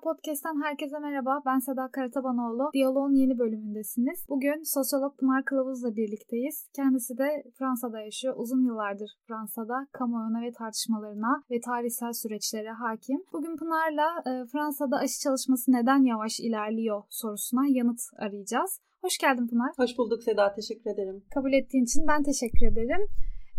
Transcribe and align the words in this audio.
Dünya 0.00 0.12
Podcast'ten 0.12 0.62
herkese 0.62 0.98
merhaba. 0.98 1.42
Ben 1.46 1.58
Seda 1.58 1.88
Karatabanoğlu. 1.92 2.70
Diyaloğun 2.72 3.14
yeni 3.14 3.38
bölümündesiniz. 3.38 4.26
Bugün 4.28 4.62
sosyolog 4.74 5.18
Pınar 5.18 5.44
Kılavuz'la 5.44 5.96
birlikteyiz. 5.96 6.68
Kendisi 6.76 7.18
de 7.18 7.42
Fransa'da 7.58 8.00
yaşıyor. 8.00 8.34
Uzun 8.36 8.64
yıllardır 8.66 9.10
Fransa'da 9.28 9.86
kamuoyuna 9.92 10.42
ve 10.42 10.52
tartışmalarına 10.52 11.42
ve 11.50 11.60
tarihsel 11.60 12.12
süreçlere 12.12 12.70
hakim. 12.70 13.24
Bugün 13.32 13.56
Pınar'la 13.56 14.08
e, 14.26 14.46
Fransa'da 14.52 14.96
aşı 14.96 15.20
çalışması 15.20 15.72
neden 15.72 16.04
yavaş 16.04 16.40
ilerliyor 16.40 17.02
sorusuna 17.10 17.66
yanıt 17.68 18.00
arayacağız. 18.18 18.80
Hoş 19.02 19.18
geldin 19.18 19.46
Pınar. 19.48 19.72
Hoş 19.76 19.98
bulduk 19.98 20.22
Seda, 20.22 20.54
teşekkür 20.54 20.90
ederim. 20.90 21.24
Kabul 21.34 21.52
ettiğin 21.52 21.84
için 21.84 22.02
ben 22.08 22.22
teşekkür 22.22 22.66
ederim. 22.72 23.06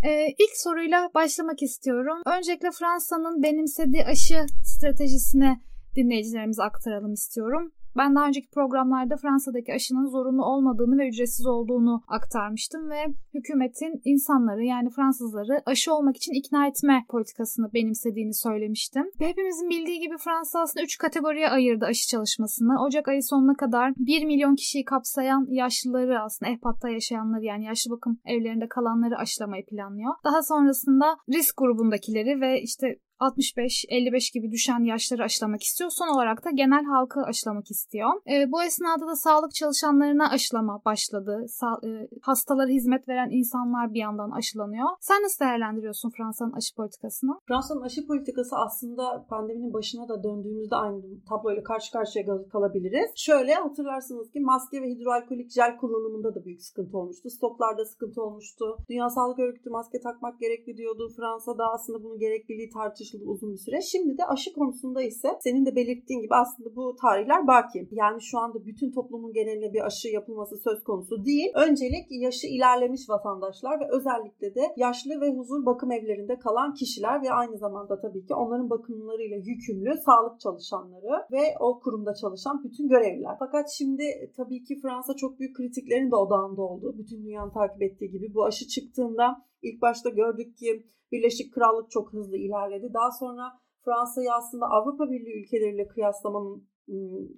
Ee, 0.07 0.27
ilk 0.27 0.53
soruyla 0.53 1.09
başlamak 1.15 1.61
istiyorum. 1.61 2.17
Öncelikle 2.37 2.69
Fransa'nın 2.71 3.43
benimsediği 3.43 4.03
aşı 4.05 4.45
stratejisine 4.63 5.61
dinleyicilerimize 5.95 6.63
aktaralım 6.63 7.13
istiyorum. 7.13 7.71
Ben 7.97 8.15
daha 8.15 8.27
önceki 8.27 8.49
programlarda 8.49 9.17
Fransa'daki 9.17 9.73
aşının 9.73 10.07
zorunlu 10.07 10.45
olmadığını 10.45 10.97
ve 10.97 11.07
ücretsiz 11.07 11.45
olduğunu 11.45 12.03
aktarmıştım 12.07 12.89
ve 12.89 13.05
hükümetin 13.33 14.01
insanları 14.05 14.63
yani 14.63 14.89
Fransızları 14.89 15.61
aşı 15.65 15.93
olmak 15.93 16.17
için 16.17 16.33
ikna 16.33 16.67
etme 16.67 17.05
politikasını 17.09 17.73
benimsediğini 17.73 18.33
söylemiştim. 18.33 19.03
Ve 19.19 19.27
hepimizin 19.27 19.69
bildiği 19.69 19.99
gibi 19.99 20.17
Fransa 20.17 20.59
aslında 20.59 20.83
3 20.83 20.97
kategoriye 20.97 21.49
ayırdı 21.49 21.85
aşı 21.85 22.07
çalışmasını. 22.07 22.83
Ocak 22.85 23.07
ayı 23.07 23.23
sonuna 23.23 23.55
kadar 23.55 23.93
1 23.97 24.25
milyon 24.25 24.55
kişiyi 24.55 24.85
kapsayan 24.85 25.47
yaşlıları 25.49 26.21
aslında 26.21 26.51
ehpatta 26.51 26.89
yaşayanları 26.89 27.45
yani 27.45 27.65
yaşlı 27.65 27.91
bakım 27.91 28.19
evlerinde 28.25 28.67
kalanları 28.67 29.17
aşılamayı 29.17 29.65
planlıyor. 29.65 30.13
Daha 30.23 30.43
sonrasında 30.43 31.17
risk 31.29 31.57
grubundakileri 31.57 32.41
ve 32.41 32.61
işte 32.61 32.87
65-55 33.21 34.33
gibi 34.33 34.51
düşen 34.51 34.83
yaşları 34.83 35.23
aşılamak 35.23 35.63
istiyor. 35.63 35.89
Son 35.89 36.07
olarak 36.15 36.45
da 36.45 36.49
genel 36.51 36.85
halkı 36.85 37.21
aşılamak 37.21 37.71
istiyor. 37.71 38.09
E, 38.31 38.51
bu 38.51 38.63
esnada 38.63 39.07
da 39.07 39.15
sağlık 39.15 39.53
çalışanlarına 39.53 40.29
aşılama 40.29 40.81
başladı. 40.85 41.45
Sa- 41.47 41.81
e, 41.87 42.07
hastalara 42.21 42.67
hizmet 42.69 43.07
veren 43.09 43.29
insanlar 43.31 43.93
bir 43.93 43.99
yandan 43.99 44.31
aşılanıyor. 44.31 44.87
Sen 44.99 45.23
nasıl 45.23 45.45
değerlendiriyorsun 45.45 46.09
Fransa'nın 46.17 46.51
aşı 46.51 46.75
politikasını? 46.75 47.31
Fransa'nın 47.47 47.81
aşı 47.81 48.07
politikası 48.07 48.55
aslında 48.55 49.25
pandeminin 49.29 49.73
başına 49.73 50.09
da 50.09 50.23
döndüğümüzde 50.23 50.75
aynı 50.75 51.01
tabloyla 51.29 51.63
karşı 51.63 51.91
karşıya 51.91 52.25
kal- 52.25 52.49
kalabiliriz. 52.49 53.09
Şöyle 53.15 53.53
hatırlarsınız 53.53 54.31
ki 54.31 54.39
maske 54.39 54.81
ve 54.81 54.87
hidroalkolik 54.89 55.51
jel 55.51 55.77
kullanımında 55.77 56.35
da 56.35 56.45
büyük 56.45 56.61
sıkıntı 56.61 56.97
olmuştu. 56.97 57.29
Stoklarda 57.29 57.85
sıkıntı 57.85 58.21
olmuştu. 58.23 58.77
Dünya 58.89 59.09
Sağlık 59.09 59.39
Örgütü 59.39 59.69
maske 59.69 59.99
takmak 60.01 60.39
gerekli 60.39 60.77
diyordu. 60.77 61.09
Fransa'da 61.17 61.65
aslında 61.73 62.03
bunun 62.03 62.19
gerekliliği 62.19 62.69
tartışıldı 63.11 63.29
uzun 63.29 63.53
bir 63.53 63.57
süre. 63.57 63.81
Şimdi 63.81 64.17
de 64.17 64.25
aşı 64.25 64.53
konusunda 64.53 65.01
ise 65.01 65.29
senin 65.43 65.65
de 65.65 65.75
belirttiğin 65.75 66.21
gibi 66.21 66.35
aslında 66.35 66.75
bu 66.75 66.95
tarihler 67.01 67.47
baki. 67.47 67.87
Yani 67.91 68.21
şu 68.21 68.39
anda 68.39 68.65
bütün 68.65 68.91
toplumun 68.91 69.33
geneline 69.33 69.73
bir 69.73 69.85
aşı 69.85 70.07
yapılması 70.07 70.57
söz 70.57 70.83
konusu 70.83 71.25
değil. 71.25 71.51
Öncelik 71.55 72.05
yaşı 72.09 72.47
ilerlemiş 72.47 73.09
vatandaşlar 73.09 73.79
ve 73.79 73.85
özellikle 73.91 74.55
de 74.55 74.61
yaşlı 74.77 75.21
ve 75.21 75.29
huzur 75.37 75.65
bakım 75.65 75.91
evlerinde 75.91 76.39
kalan 76.39 76.73
kişiler 76.73 77.21
ve 77.23 77.31
aynı 77.31 77.57
zamanda 77.57 78.01
tabii 78.01 78.25
ki 78.25 78.33
onların 78.33 78.69
bakımlarıyla 78.69 79.37
yükümlü 79.37 79.93
sağlık 80.05 80.39
çalışanları 80.39 81.25
ve 81.31 81.55
o 81.59 81.79
kurumda 81.79 82.13
çalışan 82.13 82.63
bütün 82.63 82.89
görevliler. 82.89 83.35
Fakat 83.39 83.69
şimdi 83.69 84.31
tabii 84.37 84.63
ki 84.63 84.79
Fransa 84.81 85.13
çok 85.13 85.39
büyük 85.39 85.55
kritiklerin 85.55 86.11
de 86.11 86.15
odağında 86.15 86.61
oldu. 86.61 86.95
Bütün 86.97 87.23
dünyanın 87.23 87.51
takip 87.51 87.81
ettiği 87.81 88.11
gibi 88.11 88.33
bu 88.33 88.45
aşı 88.45 88.67
çıktığında 88.67 89.50
ilk 89.61 89.81
başta 89.81 90.09
gördük 90.09 90.57
ki 90.57 90.85
Birleşik 91.11 91.53
Krallık 91.53 91.91
çok 91.91 92.13
hızlı 92.13 92.37
ilerledi. 92.37 92.93
Daha 92.93 93.11
sonra 93.11 93.43
Fransa'yı 93.85 94.33
aslında 94.33 94.65
Avrupa 94.65 95.11
Birliği 95.11 95.43
ülkeleriyle 95.43 95.87
kıyaslamanın 95.87 96.71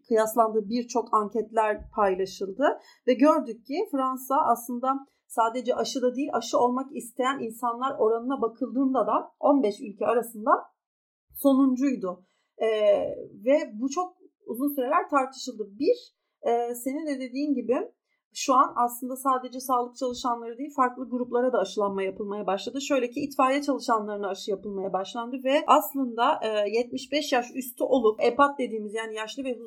kıyaslandığı 0.08 0.70
birçok 0.70 1.14
anketler 1.14 1.90
paylaşıldı 1.96 2.80
ve 3.08 3.14
gördük 3.14 3.66
ki 3.66 3.88
Fransa 3.92 4.36
aslında 4.46 4.88
sadece 5.28 5.75
aşıda 5.75 6.16
değil 6.16 6.30
aşı 6.34 6.58
olmak 6.59 6.96
isteyen 6.96 7.40
insanlar 7.40 7.96
oranına 8.00 8.42
bakıldığında 8.42 9.08
da 9.08 9.31
15 9.40 9.81
ülke 9.81 10.06
arasında 10.06 10.52
sonuncuydu. 11.34 12.26
Ee, 12.58 12.68
ve 13.46 13.72
bu 13.74 13.90
çok 13.90 14.18
uzun 14.46 14.76
süreler 14.76 15.09
tartışıldı. 15.09 15.64
Bir, 15.80 16.16
e, 16.42 16.76
senin 16.76 17.08
de 17.08 17.20
dediğin 17.20 17.53
gibi 17.53 17.92
şu 18.34 18.54
an 18.54 18.74
aslında 18.76 19.16
sadece 19.16 19.60
sağlık 19.60 19.96
çalışanları 19.96 20.58
değil 20.58 20.74
farklı 20.76 21.10
gruplara 21.10 21.54
da 21.54 21.60
aşılanma 21.60 22.04
yapılmaya 22.04 22.48
başladı. 22.48 22.82
Şöyle 22.82 23.10
ki 23.10 23.20
itfaiye 23.20 23.62
çalışanlarına 23.62 24.28
aşı 24.28 24.52
yapılmaya 24.52 24.94
başlandı 24.94 25.44
ve 25.44 25.64
aslında 25.68 26.40
75 26.68 27.34
yaş 27.34 27.46
üstü 27.56 27.84
olup 27.84 28.24
EPAT 28.24 28.60
dediğimiz 28.60 28.94
yani 28.94 29.16
yaşlı 29.16 29.44
ve 29.44 29.60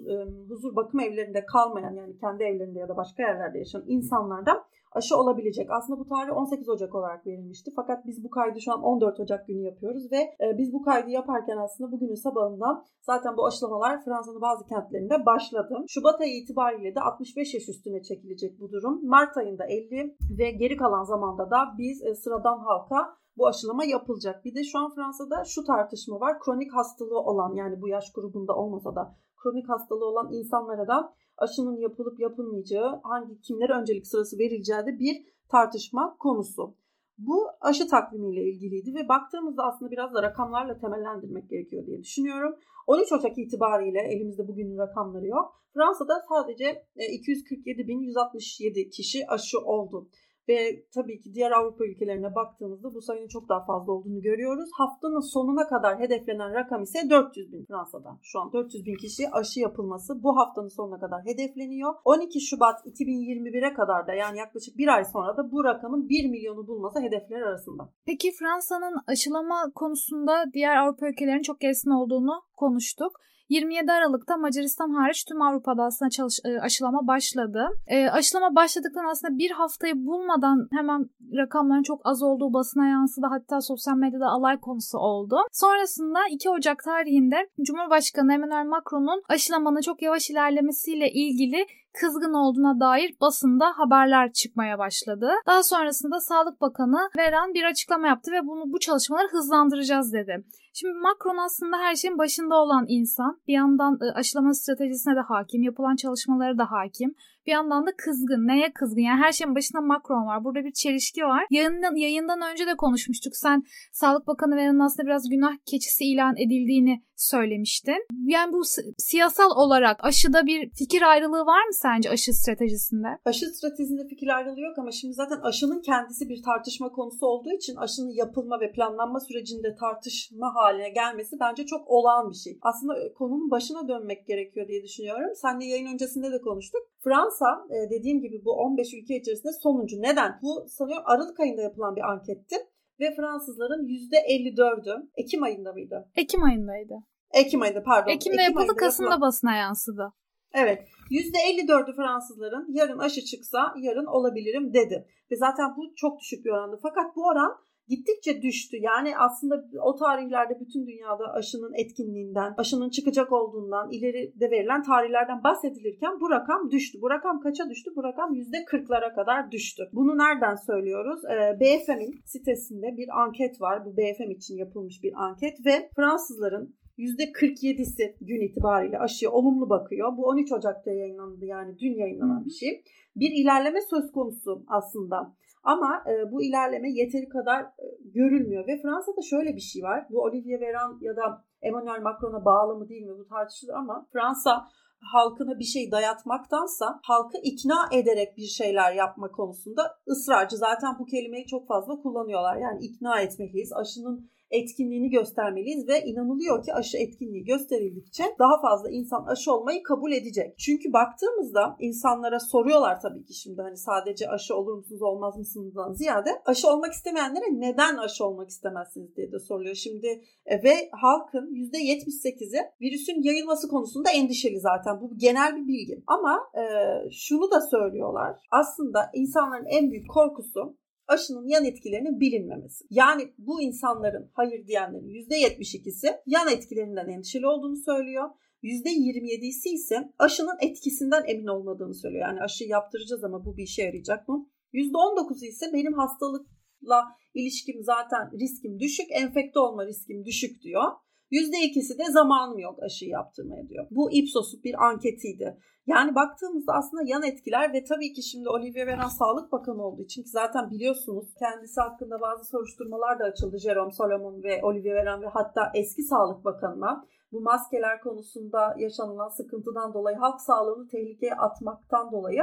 huzur 0.49 0.77
bakım 0.77 1.01
evlerinde 1.01 1.47
kalmayan 1.47 1.95
yani 1.95 2.17
kendi 2.17 2.45
evlerinde 2.45 2.79
ya 2.79 2.89
da 2.89 2.97
başka 2.97 3.23
yerlerde 3.23 3.59
yaşayan 3.59 3.85
insanlardan 3.87 4.65
aşı 4.97 5.17
olabilecek. 5.17 5.71
Aslında 5.71 6.01
bu 6.01 6.09
tarih 6.09 6.37
18 6.37 6.69
Ocak 6.69 6.95
olarak 6.95 7.27
verilmişti. 7.27 7.71
Fakat 7.77 8.07
biz 8.07 8.25
bu 8.25 8.31
kaydı 8.31 8.61
şu 8.61 8.73
an 8.73 8.83
14 8.83 9.21
Ocak 9.21 9.47
günü 9.47 9.63
yapıyoruz 9.63 10.13
ve 10.13 10.37
biz 10.59 10.73
bu 10.73 10.83
kaydı 10.83 11.11
yaparken 11.11 11.57
aslında 11.57 11.93
bugünün 11.93 12.15
sabahından 12.15 12.85
zaten 13.03 13.37
bu 13.37 13.47
aşılamalar 13.47 14.05
Fransa'nın 14.05 14.41
bazı 14.41 14.67
kentlerinde 14.67 15.27
başladı. 15.27 15.85
Şubat 15.89 16.21
ayı 16.21 16.43
itibariyle 16.43 16.95
de 16.95 17.01
65 17.01 17.55
yaş 17.55 17.69
üstüne 17.69 18.03
çekilecek 18.03 18.61
bu 18.61 18.73
durum. 18.73 19.09
Mart 19.09 19.37
ayında 19.37 19.65
50 19.65 20.17
ve 20.39 20.51
geri 20.51 20.77
kalan 20.77 21.05
zamanda 21.05 21.51
da 21.51 21.59
biz 21.79 21.99
sıradan 22.23 22.59
halka 22.59 23.17
bu 23.37 23.47
aşılama 23.47 23.85
yapılacak. 23.85 24.45
Bir 24.45 24.55
de 24.55 24.65
şu 24.65 24.79
an 24.79 24.95
Fransa'da 24.95 25.45
şu 25.45 25.65
tartışma 25.65 26.21
var. 26.21 26.41
Kronik 26.41 26.75
hastalığı 26.75 27.21
olan 27.21 27.55
yani 27.55 27.83
bu 27.83 27.89
yaş 27.89 28.13
grubunda 28.13 28.57
olmasa 28.57 28.95
da 28.95 29.17
kronik 29.43 29.69
hastalığı 29.69 30.07
olan 30.07 30.33
insanlara 30.33 30.89
da 30.89 31.13
aşının 31.39 31.77
yapılıp 31.77 32.21
yapılmayacağı, 32.21 33.01
hangi 33.03 33.41
kimlere 33.41 33.73
öncelik 33.73 34.07
sırası 34.07 34.39
verileceği 34.39 34.79
de 34.79 34.99
bir 34.99 35.25
tartışma 35.49 36.17
konusu. 36.19 36.75
Bu 37.19 37.47
aşı 37.61 37.89
takvimiyle 37.89 38.45
ilgiliydi 38.51 38.95
ve 38.95 39.09
baktığımızda 39.09 39.63
aslında 39.63 39.91
biraz 39.91 40.15
da 40.15 40.23
rakamlarla 40.23 40.79
temellendirmek 40.79 41.51
gerekiyor 41.51 41.87
diye 41.87 42.03
düşünüyorum. 42.03 42.57
13 42.87 43.13
Ocak 43.13 43.39
itibariyle 43.39 44.01
elimizde 44.01 44.49
bugünün 44.49 44.79
rakamları 44.79 45.27
yok. 45.27 45.63
Fransa'da 45.75 46.25
sadece 46.29 46.85
247.167 46.97 48.91
kişi 48.91 49.27
aşı 49.29 49.59
oldu. 49.59 50.09
Ve 50.49 50.85
tabii 50.95 51.21
ki 51.21 51.35
diğer 51.35 51.51
Avrupa 51.51 51.85
ülkelerine 51.85 52.35
baktığımızda 52.35 52.95
bu 52.95 53.01
sayının 53.03 53.29
çok 53.29 53.49
daha 53.49 53.65
fazla 53.65 53.93
olduğunu 53.93 54.23
görüyoruz. 54.23 54.71
Haftanın 54.79 55.33
sonuna 55.33 55.69
kadar 55.69 55.99
hedeflenen 55.99 56.55
rakam 56.55 56.83
ise 56.83 57.11
400 57.11 57.53
bin 57.53 57.65
Fransa'da. 57.65 58.19
Şu 58.23 58.41
an 58.41 58.53
400 58.53 58.87
bin 58.87 58.97
kişi 58.97 59.31
aşı 59.31 59.61
yapılması 59.61 60.23
bu 60.23 60.37
haftanın 60.37 60.69
sonuna 60.69 60.99
kadar 61.01 61.25
hedefleniyor. 61.25 61.95
12 62.05 62.41
Şubat 62.41 62.87
2021'e 62.87 63.75
kadar 63.75 64.07
da 64.07 64.13
yani 64.13 64.39
yaklaşık 64.39 64.79
bir 64.79 64.89
ay 64.89 65.05
sonra 65.05 65.37
da 65.37 65.53
bu 65.53 65.65
rakamın 65.65 66.09
1 66.09 66.31
milyonu 66.31 66.67
bulması 66.67 67.01
hedefler 67.01 67.41
arasında. 67.41 67.89
Peki 68.07 68.33
Fransa'nın 68.39 68.97
aşılama 69.07 69.73
konusunda 69.75 70.45
diğer 70.53 70.77
Avrupa 70.77 71.09
ülkelerinin 71.09 71.43
çok 71.43 71.61
gerisinde 71.61 71.95
olduğunu 71.95 72.43
konuştuk. 72.57 73.13
27 73.49 73.93
Aralık'ta 73.93 74.37
Macaristan 74.37 74.91
hariç 74.91 75.25
tüm 75.25 75.43
Avrupa'da 75.43 75.83
aslında 75.85 76.11
çalış, 76.11 76.41
aşılama 76.61 77.07
başladı. 77.07 77.69
E, 77.87 78.09
aşılama 78.09 78.55
başladıktan 78.55 79.11
aslında 79.11 79.39
bir 79.39 79.51
haftayı 79.51 79.95
bulmadan 79.95 80.69
hemen 80.73 81.07
rakamların 81.37 81.83
çok 81.83 82.01
az 82.05 82.23
olduğu 82.23 82.53
basına 82.53 82.89
yansıdı. 82.89 83.27
Hatta 83.31 83.61
sosyal 83.61 83.97
medyada 83.97 84.27
alay 84.27 84.61
konusu 84.61 84.99
oldu. 84.99 85.37
Sonrasında 85.53 86.19
2 86.31 86.51
Ocak 86.51 86.85
tarihinde 86.85 87.37
Cumhurbaşkanı 87.67 88.33
Emmanuel 88.35 88.67
Macron'un 88.67 89.23
aşılamanın 89.29 89.81
çok 89.81 90.03
yavaş 90.03 90.31
ilerlemesiyle 90.31 91.11
ilgili 91.11 91.67
kızgın 92.01 92.35
olduğuna 92.35 92.81
dair 92.81 93.17
basında 93.21 93.67
haberler 93.77 94.33
çıkmaya 94.33 94.79
başladı. 94.79 95.31
Daha 95.47 95.63
sonrasında 95.63 96.21
Sağlık 96.21 96.61
Bakanı 96.61 97.11
Veran 97.19 97.55
bir 97.55 97.65
açıklama 97.65 98.07
yaptı 98.07 98.33
ve 98.33 98.47
bunu 98.47 98.73
bu 98.73 98.79
çalışmaları 98.79 99.29
hızlandıracağız 99.29 100.13
dedi. 100.13 100.45
Şimdi 100.79 100.95
Macron 100.95 101.37
aslında 101.37 101.77
her 101.79 101.97
şeyin 101.97 102.19
başında 102.19 102.55
olan 102.55 102.85
insan. 102.89 103.41
Bir 103.49 103.53
yandan 103.53 103.99
aşılama 104.15 104.55
stratejisine 104.55 105.17
de 105.17 105.21
hakim, 105.21 105.63
yapılan 105.63 105.97
çalışmalara 105.97 106.59
da 106.59 106.71
hakim. 106.71 107.15
Bir 107.47 107.53
yandan 107.53 107.87
da 107.87 107.91
kızgın. 107.97 108.47
Neye 108.47 108.73
kızgın? 108.73 109.01
Yani 109.01 109.21
her 109.23 109.33
şeyin 109.33 109.55
başında 109.55 109.81
Macron 109.81 110.27
var. 110.27 110.45
Burada 110.45 110.65
bir 110.65 110.73
çelişki 110.73 111.23
var. 111.23 111.45
Yayından, 111.51 111.95
yayından 111.95 112.41
önce 112.53 112.67
de 112.67 112.77
konuşmuştuk. 112.77 113.37
Sen 113.37 113.63
Sağlık 113.93 114.27
Bakanı 114.27 114.57
Veran'ın 114.57 114.81
aslında 114.81 115.07
biraz 115.07 115.29
günah 115.29 115.53
keçisi 115.67 116.05
ilan 116.05 116.37
edildiğini 116.37 117.03
söylemiştin. 117.17 118.07
Yani 118.27 118.53
bu 118.53 118.63
siyasal 118.99 119.51
olarak 119.51 120.05
aşıda 120.05 120.47
bir 120.47 120.71
fikir 120.71 121.03
ayrılığı 121.03 121.47
var 121.47 121.67
mı 121.67 121.75
sence 121.75 122.11
aşı 122.11 122.33
stratejisinde? 122.33 123.09
Aşı 123.25 123.47
stratejisinde 123.47 124.09
fikir 124.09 124.37
ayrılığı 124.37 124.61
yok 124.61 124.79
ama 124.79 124.91
şimdi 124.91 125.15
zaten 125.15 125.41
aşının 125.43 125.83
kendisi 125.83 126.29
bir 126.29 126.43
tartışma 126.43 126.89
konusu 126.89 127.27
olduğu 127.27 127.53
için 127.53 127.77
aşının 127.77 128.11
yapılma 128.11 128.61
ve 128.61 128.73
planlanma 128.73 129.21
sürecinde 129.21 129.75
tartışma 129.81 130.55
haline 130.55 130.89
gelmesi 130.89 131.37
bence 131.41 131.67
çok 131.67 131.89
olağan 131.89 132.31
bir 132.31 132.37
şey. 132.37 132.59
Aslında 132.63 133.01
e, 133.01 133.13
konunun 133.13 133.51
başına 133.51 133.89
dönmek 133.89 134.27
gerekiyor 134.27 134.69
diye 134.69 134.83
düşünüyorum. 134.83 135.31
Seninle 135.35 135.65
yayın 135.65 135.87
öncesinde 135.87 136.33
de 136.33 136.41
konuştuk. 136.41 136.83
Fransa 137.07 137.67
e, 137.71 137.91
dediğim 137.91 138.21
gibi 138.21 138.45
bu 138.45 138.53
15 138.53 138.95
ülke 138.95 139.17
içerisinde 139.17 139.53
sonuncu. 139.63 139.97
Neden? 140.03 140.39
Bu 140.43 140.67
sanıyorum 140.69 141.05
Aralık 141.07 141.41
ayında 141.41 141.63
yapılan 141.63 141.97
bir 141.97 142.01
anketti. 142.13 142.57
Ve 143.01 143.15
Fransızların 143.17 143.87
%54'ü 143.87 145.09
Ekim 145.17 145.43
ayında 145.43 145.73
mıydı? 145.73 146.09
Ekim 146.17 146.43
ayındaydı. 146.43 146.95
Ekim 147.35 147.63
ayında 147.63 147.83
pardon. 147.83 148.11
Ekim'de 148.13 148.43
Ekim 148.43 148.59
yapıldı, 148.59 148.77
Kasım'da 148.77 149.11
yapılan- 149.11 149.21
basına 149.29 149.57
yansıdı. 149.57 150.13
Evet. 150.55 150.89
%54'ü 151.11 151.97
Fransızların 151.97 152.67
yarın 152.69 152.99
aşı 152.99 153.21
çıksa 153.25 153.75
yarın 153.81 154.07
olabilirim 154.07 154.75
dedi. 154.75 155.07
Ve 155.31 155.37
zaten 155.37 155.77
bu 155.77 155.95
çok 155.97 156.21
düşük 156.21 156.45
bir 156.45 156.51
orandı. 156.51 156.79
Fakat 156.83 157.17
bu 157.17 157.27
oran 157.27 157.53
gittikçe 157.89 158.43
düştü. 158.43 158.77
Yani 158.81 159.19
aslında 159.19 159.65
o 159.83 159.95
tarihlerde 159.95 160.61
bütün 160.61 160.87
dünyada 160.87 161.33
aşının 161.33 161.73
etkinliğinden, 161.75 162.55
aşının 162.57 162.91
çıkacak 162.91 163.33
olduğundan 163.33 163.91
ileride 163.91 164.51
verilen 164.51 164.83
tarihlerden 164.83 165.45
bahsedilirken 165.45 166.21
bu 166.21 166.31
rakam 166.31 166.71
düştü. 166.71 166.99
Bu 167.03 167.11
rakam 167.11 167.41
kaça 167.41 167.71
düştü? 167.71 167.91
Bu 167.97 168.05
rakam 168.05 168.35
%40'lara 168.35 169.15
kadar 169.15 169.51
düştü. 169.51 169.83
Bunu 169.93 170.19
nereden 170.19 170.55
söylüyoruz? 170.55 171.21
Ee, 171.25 171.61
BFM'in 171.61 172.21
sitesinde 172.25 172.97
bir 172.97 173.09
anket 173.23 173.61
var. 173.61 173.85
Bu 173.85 173.97
BFM 173.97 174.31
için 174.31 174.57
yapılmış 174.57 175.03
bir 175.03 175.13
anket 175.25 175.67
ve 175.67 175.91
Fransızların 175.97 176.77
%47'si 176.99 178.17
gün 178.21 178.41
itibariyle 178.41 178.99
aşıya 178.99 179.31
olumlu 179.31 179.71
bakıyor. 179.71 180.17
Bu 180.17 180.27
13 180.27 180.53
Ocak'ta 180.53 180.91
yayınlandı 180.93 181.45
yani 181.45 181.79
dün 181.79 181.95
yayınlanan 181.95 182.45
bir 182.45 182.51
şey. 182.51 182.83
Bir 183.17 183.31
ilerleme 183.31 183.81
söz 183.81 184.13
konusu 184.13 184.65
aslında. 184.69 185.37
Ama 185.67 186.05
e, 186.11 186.33
bu 186.33 186.43
ilerleme 186.43 186.91
yeteri 186.91 187.29
kadar 187.29 187.61
e, 187.63 187.87
görülmüyor 188.15 188.67
ve 188.67 188.83
Fransa'da 188.83 189.23
şöyle 189.31 189.57
bir 189.57 189.61
şey 189.61 189.83
var. 189.83 190.07
Bu 190.11 190.23
Olivier 190.23 190.61
Véran 190.61 190.99
ya 191.01 191.17
da 191.17 191.45
Emmanuel 191.63 192.03
Macron'a 192.03 192.45
bağlı 192.45 192.79
mı 192.79 192.89
değil 192.89 193.07
mi 193.07 193.19
bu 193.19 193.29
tartışılır 193.29 193.75
ama 193.75 194.07
Fransa 194.13 194.69
halkına 195.01 195.59
bir 195.59 195.65
şey 195.65 195.91
dayatmaktansa 195.91 197.01
halkı 197.03 197.39
ikna 197.43 197.89
ederek 197.93 198.37
bir 198.37 198.47
şeyler 198.47 198.93
yapma 198.93 199.29
konusunda 199.31 199.83
ısrarcı. 200.09 200.57
Zaten 200.57 200.99
bu 200.99 201.05
kelimeyi 201.05 201.47
çok 201.47 201.67
fazla 201.67 201.97
kullanıyorlar. 202.03 202.57
Yani 202.57 202.79
ikna 202.85 203.21
etmeliyiz. 203.21 203.73
Aşının 203.73 204.31
etkinliğini 204.51 205.11
göstermeliyiz 205.11 205.89
ve 205.89 206.05
inanılıyor 206.05 206.65
ki 206.65 206.75
aşı 206.75 206.99
etkinliği 206.99 207.45
gösterildikçe 207.45 208.25
daha 208.39 208.61
fazla 208.61 208.91
insan 208.91 209.25
aşı 209.27 209.53
olmayı 209.53 209.83
kabul 209.83 210.13
edecek. 210.13 210.59
Çünkü 210.59 210.93
baktığımızda 210.93 211.77
insanlara 211.81 212.41
soruyorlar 212.41 213.01
tabii 213.01 213.25
ki 213.25 213.35
şimdi 213.35 213.63
hani 213.63 213.77
sadece 213.77 214.29
aşı 214.29 214.57
olur 214.57 214.75
musunuz 214.75 215.03
olmaz 215.03 215.37
mısınızdan 215.39 215.93
ziyade 215.93 216.31
aşı 216.45 216.69
olmak 216.69 216.93
istemeyenlere 216.93 217.45
neden 217.53 217.97
aşı 217.97 218.25
olmak 218.25 218.49
istemezsiniz 218.49 219.17
diye 219.17 219.33
de 219.33 219.39
soruluyor. 219.39 219.75
Şimdi 219.75 220.23
e, 220.47 220.63
ve 220.63 220.89
halkın 220.93 221.55
%78'i 221.55 222.61
virüsün 222.81 223.23
yayılması 223.23 223.69
konusunda 223.69 224.11
endişeli 224.11 224.61
zaten. 224.61 225.01
Bu 225.01 225.11
genel 225.17 225.57
bir 225.57 225.69
bilgi. 225.69 226.03
Ama 226.07 226.41
e, 226.55 226.65
şunu 227.11 227.51
da 227.51 227.61
söylüyorlar. 227.61 228.37
Aslında 228.51 229.11
insanların 229.15 229.67
en 229.67 229.91
büyük 229.91 230.11
korkusu 230.11 230.77
aşının 231.09 231.49
yan 231.49 231.65
etkilerinin 231.65 232.21
bilinmemesi. 232.21 232.85
Yani 232.91 233.35
bu 233.39 233.63
insanların 233.63 234.31
hayır 234.35 234.67
diyenlerin 234.67 235.09
%72'si 235.09 236.21
yan 236.27 236.49
etkilerinden 236.49 237.09
endişeli 237.09 237.47
olduğunu 237.47 237.77
söylüyor. 237.77 238.31
%27'si 238.63 239.69
ise 239.69 240.13
aşının 240.19 240.57
etkisinden 240.61 241.23
emin 241.27 241.47
olmadığını 241.47 241.95
söylüyor. 241.95 242.29
Yani 242.29 242.41
aşı 242.41 242.65
yaptıracağız 242.65 243.25
ama 243.25 243.45
bu 243.45 243.57
bir 243.57 243.63
işe 243.63 243.83
yarayacak 243.83 244.29
mı? 244.29 244.51
%19'u 244.75 245.47
ise 245.47 245.67
benim 245.73 245.93
hastalıkla 245.93 247.05
ilişkim 247.35 247.83
zaten 247.83 248.31
riskim 248.41 248.81
düşük, 248.81 249.07
enfekte 249.11 249.59
olma 249.59 249.87
riskim 249.87 250.25
düşük 250.25 250.63
diyor. 250.63 250.93
%2'si 251.33 251.99
de 251.99 252.13
zamanım 252.13 252.59
yok 252.59 252.83
aşıyı 252.83 253.11
yaptırmaya 253.11 253.69
diyor. 253.69 253.87
Bu 253.91 254.13
Ipsos'un 254.13 254.63
bir 254.63 254.85
anketiydi. 254.87 255.59
Yani 255.87 256.15
baktığımızda 256.15 256.73
aslında 256.73 257.03
yan 257.07 257.23
etkiler 257.23 257.73
ve 257.73 257.85
tabii 257.85 258.13
ki 258.13 258.23
şimdi 258.23 258.49
Olivier 258.49 258.87
Véran 258.87 259.11
Sağlık 259.19 259.53
Bakanı 259.53 259.87
olduğu 259.87 260.03
için 260.03 260.23
ki 260.23 260.29
zaten 260.29 260.71
biliyorsunuz 260.71 261.35
kendisi 261.39 261.81
hakkında 261.81 262.21
bazı 262.21 262.45
soruşturmalar 262.45 263.19
da 263.19 263.25
açıldı 263.25 263.59
Jerome 263.59 263.93
Solomon 263.93 264.43
ve 264.43 264.61
Olivier 264.63 264.97
Véran 264.97 265.23
ve 265.23 265.27
hatta 265.27 265.73
eski 265.75 266.03
Sağlık 266.03 266.45
Bakanı'na 266.45 267.05
bu 267.33 267.41
maskeler 267.41 268.01
konusunda 268.01 268.75
yaşanılan 268.79 269.29
sıkıntıdan 269.29 269.95
dolayı 269.95 270.17
halk 270.17 270.41
sağlığını 270.41 270.89
tehlikeye 270.89 271.35
atmaktan 271.35 272.13
dolayı 272.13 272.43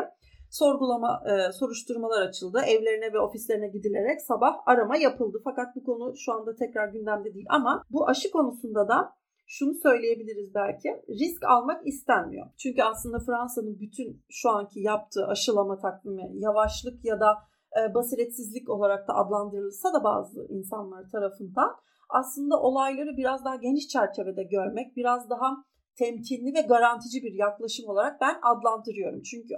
sorgulama 0.54 1.24
e, 1.26 1.52
soruşturmalar 1.52 2.22
açıldı. 2.22 2.62
Evlerine 2.68 3.14
ve 3.14 3.20
ofislerine 3.20 3.68
gidilerek 3.68 4.22
sabah 4.22 4.54
arama 4.66 4.98
yapıldı. 4.98 5.42
Fakat 5.44 5.76
bu 5.76 5.84
konu 5.84 6.14
şu 6.18 6.34
anda 6.34 6.56
tekrar 6.56 6.88
gündemde 6.88 7.34
değil 7.34 7.46
ama 7.50 7.84
bu 7.90 8.08
aşı 8.08 8.32
konusunda 8.32 8.88
da 8.88 9.14
şunu 9.48 9.74
söyleyebiliriz 9.74 10.56
belki. 10.56 10.90
Risk 11.10 11.44
almak 11.44 11.88
istenmiyor. 11.88 12.48
Çünkü 12.58 12.84
aslında 12.84 13.20
Fransa'nın 13.20 13.80
bütün 13.80 14.24
şu 14.30 14.50
anki 14.50 14.80
yaptığı 14.80 15.28
aşılama 15.28 15.80
takvimi 15.80 16.32
yavaşlık 16.34 17.06
ya 17.06 17.20
da 17.20 17.38
e, 17.80 17.94
basiretsizlik 17.94 18.70
olarak 18.70 19.08
da 19.08 19.14
adlandırılsa 19.16 19.94
da 19.94 20.04
bazı 20.04 20.48
insanlar 20.50 21.10
tarafından 21.10 21.76
aslında 22.10 22.62
olayları 22.62 23.18
biraz 23.18 23.46
daha 23.46 23.56
geniş 23.56 23.88
çerçevede 23.88 24.44
görmek, 24.44 24.96
biraz 24.96 25.30
daha 25.30 25.64
temkinli 25.96 26.54
ve 26.54 26.62
garantici 26.62 27.24
bir 27.24 27.34
yaklaşım 27.34 27.90
olarak 27.90 28.22
ben 28.22 28.36
adlandırıyorum. 28.42 29.22
Çünkü 29.22 29.56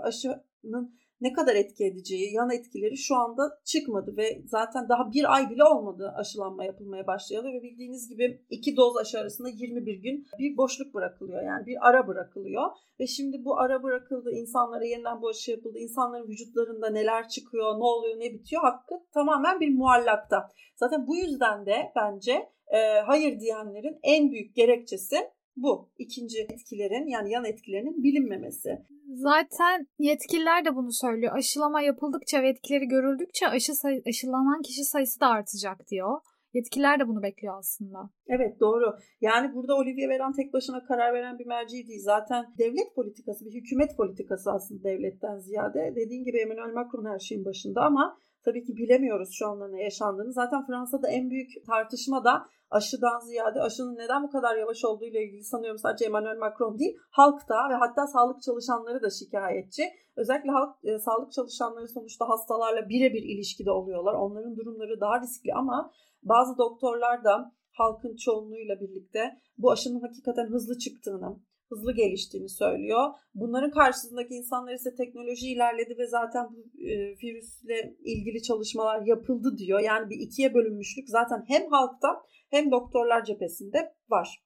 aşının 0.66 0.96
ne 1.22 1.34
kadar 1.34 1.56
etki 1.56 1.86
edeceği, 1.86 2.34
yan 2.34 2.52
etkileri 2.52 2.98
şu 2.98 3.16
anda 3.16 3.60
çıkmadı 3.66 4.18
ve 4.18 4.42
zaten 4.46 4.90
daha 4.90 5.12
bir 5.12 5.36
ay 5.36 5.50
bile 5.50 5.64
olmadı 5.64 6.14
aşılanma 6.18 6.66
yapılmaya 6.66 7.08
başlayalı 7.08 7.48
ve 7.48 7.64
bildiğiniz 7.64 8.10
gibi 8.10 8.42
iki 8.50 8.78
doz 8.78 8.98
aşı 8.98 9.20
arasında 9.20 9.50
21 9.50 9.96
gün 9.96 10.26
bir 10.40 10.58
boşluk 10.58 10.94
bırakılıyor 10.94 11.44
yani 11.44 11.66
bir 11.66 11.88
ara 11.90 12.08
bırakılıyor 12.08 12.64
ve 13.00 13.08
şimdi 13.08 13.46
bu 13.46 13.60
ara 13.60 13.84
bırakıldı 13.84 14.32
insanlara 14.32 14.86
yeniden 14.86 15.22
bu 15.22 15.30
aşı 15.30 15.52
yapıldı 15.52 15.78
insanların 15.80 16.28
vücutlarında 16.28 16.90
neler 16.90 17.30
çıkıyor 17.30 17.80
ne 17.80 17.84
oluyor 17.84 18.20
ne 18.20 18.34
bitiyor 18.34 18.62
hakkı 18.62 18.96
tamamen 19.14 19.60
bir 19.60 19.76
muallakta. 19.76 20.52
Zaten 20.76 21.08
bu 21.08 21.16
yüzden 21.16 21.66
de 21.66 21.92
bence 21.96 22.32
e, 22.68 22.78
hayır 23.06 23.40
diyenlerin 23.40 24.00
en 24.04 24.32
büyük 24.32 24.56
gerekçesi 24.56 25.18
bu. 25.56 25.92
İkinci 25.98 26.42
etkilerin 26.42 27.08
yani 27.08 27.32
yan 27.32 27.46
etkilerinin 27.46 28.04
bilinmemesi. 28.04 28.86
Zaten 29.14 29.88
yetkililer 30.00 30.66
de 30.66 30.76
bunu 30.76 30.92
söylüyor. 30.92 31.36
Aşılama 31.36 31.82
yapıldıkça 31.82 32.44
ve 32.44 32.50
etkileri 32.50 32.88
görüldükçe 32.88 33.48
aşı 33.48 33.74
say- 33.76 34.02
aşılanan 34.08 34.62
kişi 34.62 34.84
sayısı 34.84 35.20
da 35.20 35.28
artacak 35.28 35.88
diyor. 35.92 36.20
Yetkililer 36.54 37.00
de 37.00 37.08
bunu 37.08 37.24
bekliyor 37.24 37.58
aslında. 37.58 38.10
Evet 38.28 38.60
doğru. 38.60 38.98
Yani 39.22 39.56
burada 39.56 39.76
Olivier 39.76 40.10
Véran 40.10 40.36
tek 40.36 40.54
başına 40.54 40.86
karar 40.86 41.14
veren 41.14 41.40
bir 41.40 41.46
merci 41.46 41.88
değil. 41.88 42.02
Zaten 42.04 42.46
devlet 42.58 42.96
politikası, 42.96 43.46
bir 43.46 43.54
hükümet 43.54 43.98
politikası 43.98 44.52
aslında 44.52 44.84
devletten 44.84 45.38
ziyade. 45.38 45.94
Dediğin 45.96 46.24
gibi 46.24 46.38
Emmanuel 46.38 46.74
Macron 46.74 47.14
her 47.14 47.20
şeyin 47.20 47.46
başında 47.46 47.82
ama 47.82 48.18
tabii 48.46 48.64
ki 48.64 48.78
bilemiyoruz 48.78 49.30
şu 49.34 49.48
anda 49.48 49.68
ne 49.68 49.84
yaşandığını. 49.84 50.34
Zaten 50.34 50.66
Fransa'da 50.66 51.08
en 51.10 51.30
büyük 51.30 51.50
tartışma 51.68 52.24
da 52.24 52.46
aşıdan 52.70 53.20
ziyade 53.20 53.62
aşının 53.62 53.98
neden 53.98 54.24
bu 54.24 54.30
kadar 54.30 54.58
yavaş 54.58 54.86
olduğu 54.86 55.06
ile 55.06 55.24
ilgili 55.24 55.44
sanıyorum 55.44 55.80
sadece 55.80 56.06
Emmanuel 56.06 56.38
Macron 56.38 56.80
değil, 56.80 56.98
halk 57.12 57.50
da 57.50 57.70
ve 57.70 57.74
hatta 57.74 58.08
sağlık 58.08 58.42
çalışanları 58.42 59.02
da 59.02 59.10
şikayetçi. 59.10 59.84
Özellikle 60.16 60.52
halk 60.52 60.76
e, 60.84 61.00
sağlık 61.00 61.32
çalışanları 61.32 61.88
sonuçta 61.88 62.30
hastalarla 62.30 62.90
birebir 62.90 63.24
ilişkide 63.24 63.72
oluyorlar. 63.72 64.14
Onların 64.14 64.56
durumları 64.56 65.02
daha 65.02 65.22
riskli 65.22 65.54
ama 65.54 65.92
bazı 66.24 66.58
doktorlar 66.58 67.24
da 67.24 67.52
halkın 67.72 68.16
çoğunluğuyla 68.16 68.80
birlikte 68.80 69.40
bu 69.58 69.72
aşının 69.72 70.02
hakikaten 70.02 70.48
hızlı 70.48 70.78
çıktığını, 70.78 71.40
hızlı 71.76 71.96
geliştiğini 71.96 72.50
söylüyor. 72.50 73.14
Bunların 73.36 73.72
karşısındaki 73.72 74.34
insanlar 74.34 74.74
ise 74.74 74.96
teknoloji 74.96 75.52
ilerledi 75.52 75.96
ve 75.98 76.08
zaten 76.08 76.46
bu 76.52 76.82
e, 76.82 76.96
virüsle 77.24 77.96
ilgili 78.04 78.42
çalışmalar 78.42 79.02
yapıldı 79.06 79.58
diyor. 79.58 79.80
Yani 79.80 80.10
bir 80.10 80.20
ikiye 80.20 80.54
bölünmüşlük 80.54 81.10
zaten 81.10 81.44
hem 81.48 81.70
halkta 81.70 82.22
hem 82.50 82.72
doktorlar 82.72 83.26
cephesinde 83.26 83.94
var. 84.10 84.46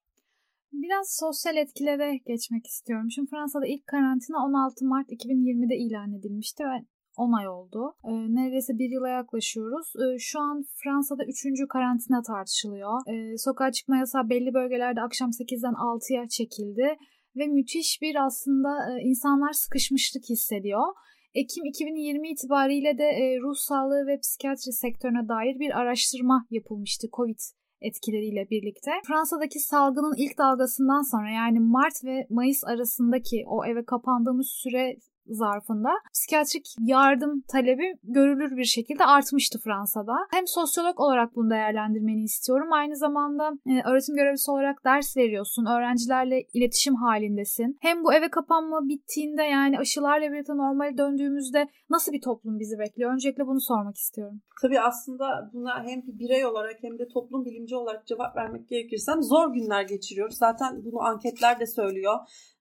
Biraz 0.73 1.17
sosyal 1.19 1.57
etkilere 1.57 2.17
geçmek 2.17 2.65
istiyorum. 2.65 3.07
Şimdi 3.11 3.29
Fransa'da 3.29 3.67
ilk 3.67 3.87
karantina 3.87 4.45
16 4.45 4.85
Mart 4.85 5.09
2020'de 5.09 5.75
ilan 5.75 6.13
edilmişti 6.13 6.63
ve 6.63 6.85
10 7.17 7.31
ay 7.39 7.47
oldu. 7.47 7.93
Ee, 8.03 8.11
neredeyse 8.11 8.73
bir 8.79 8.89
yıla 8.89 9.09
yaklaşıyoruz. 9.09 9.87
Ee, 10.01 10.19
şu 10.19 10.39
an 10.39 10.65
Fransa'da 10.83 11.23
3. 11.25 11.67
karantina 11.69 12.21
tartışılıyor. 12.21 12.93
Ee, 13.11 13.37
sokağa 13.37 13.71
çıkma 13.71 13.97
yasağı 13.97 14.29
belli 14.29 14.53
bölgelerde 14.53 15.01
akşam 15.01 15.29
8'den 15.29 15.73
6'ya 15.73 16.27
çekildi. 16.27 16.97
Ve 17.39 17.47
müthiş 17.47 18.01
bir 18.01 18.25
aslında 18.25 18.69
e, 18.89 19.01
insanlar 19.01 19.53
sıkışmışlık 19.53 20.23
hissediyor. 20.29 20.87
Ekim 21.33 21.65
2020 21.65 22.29
itibariyle 22.29 22.97
de 22.97 23.03
e, 23.03 23.39
ruh 23.41 23.55
sağlığı 23.55 24.07
ve 24.07 24.19
psikiyatri 24.19 24.71
sektörüne 24.71 25.27
dair 25.27 25.59
bir 25.59 25.79
araştırma 25.79 26.45
yapılmıştı 26.49 27.07
COVID 27.13 27.39
etkileriyle 27.81 28.49
birlikte. 28.49 28.91
Fransa'daki 29.07 29.59
salgının 29.59 30.13
ilk 30.17 30.37
dalgasından 30.37 31.11
sonra 31.11 31.29
yani 31.29 31.59
Mart 31.59 32.03
ve 32.03 32.27
Mayıs 32.29 32.63
arasındaki 32.63 33.43
o 33.47 33.65
eve 33.65 33.85
kapandığımız 33.85 34.49
süre 34.49 34.95
zarfında 35.29 35.89
psikiyatrik 36.13 36.75
yardım 36.79 37.41
talebi 37.41 37.93
görülür 38.03 38.57
bir 38.57 38.63
şekilde 38.63 39.05
artmıştı 39.05 39.59
Fransa'da. 39.59 40.15
Hem 40.31 40.47
sosyolog 40.47 40.99
olarak 40.99 41.35
bunu 41.35 41.49
değerlendirmeni 41.49 42.23
istiyorum. 42.23 42.73
Aynı 42.73 42.95
zamanda 42.95 43.51
e, 43.67 43.89
öğretim 43.89 44.15
görevlisi 44.15 44.51
olarak 44.51 44.85
ders 44.85 45.17
veriyorsun. 45.17 45.65
Öğrencilerle 45.65 46.43
iletişim 46.53 46.95
halindesin. 46.95 47.77
Hem 47.81 48.03
bu 48.03 48.13
eve 48.13 48.29
kapanma 48.29 48.87
bittiğinde 48.87 49.43
yani 49.43 49.79
aşılarla 49.79 50.31
birlikte 50.31 50.53
normale 50.57 50.97
döndüğümüzde 50.97 51.67
nasıl 51.89 52.11
bir 52.11 52.21
toplum 52.21 52.59
bizi 52.59 52.79
bekliyor? 52.79 53.13
Öncelikle 53.13 53.47
bunu 53.47 53.61
sormak 53.61 53.97
istiyorum. 53.97 54.41
Tabii 54.61 54.81
aslında 54.81 55.49
buna 55.53 55.83
hem 55.83 56.01
birey 56.05 56.45
olarak 56.45 56.75
hem 56.81 56.99
de 56.99 57.07
toplum 57.07 57.45
bilimci 57.45 57.75
olarak 57.75 58.07
cevap 58.07 58.35
vermek 58.35 58.69
gerekirsem 58.69 59.23
zor 59.23 59.53
günler 59.53 59.81
geçiriyoruz. 59.81 60.37
Zaten 60.37 60.85
bunu 60.85 61.01
anketler 61.01 61.59
de 61.59 61.67
söylüyor. 61.67 62.15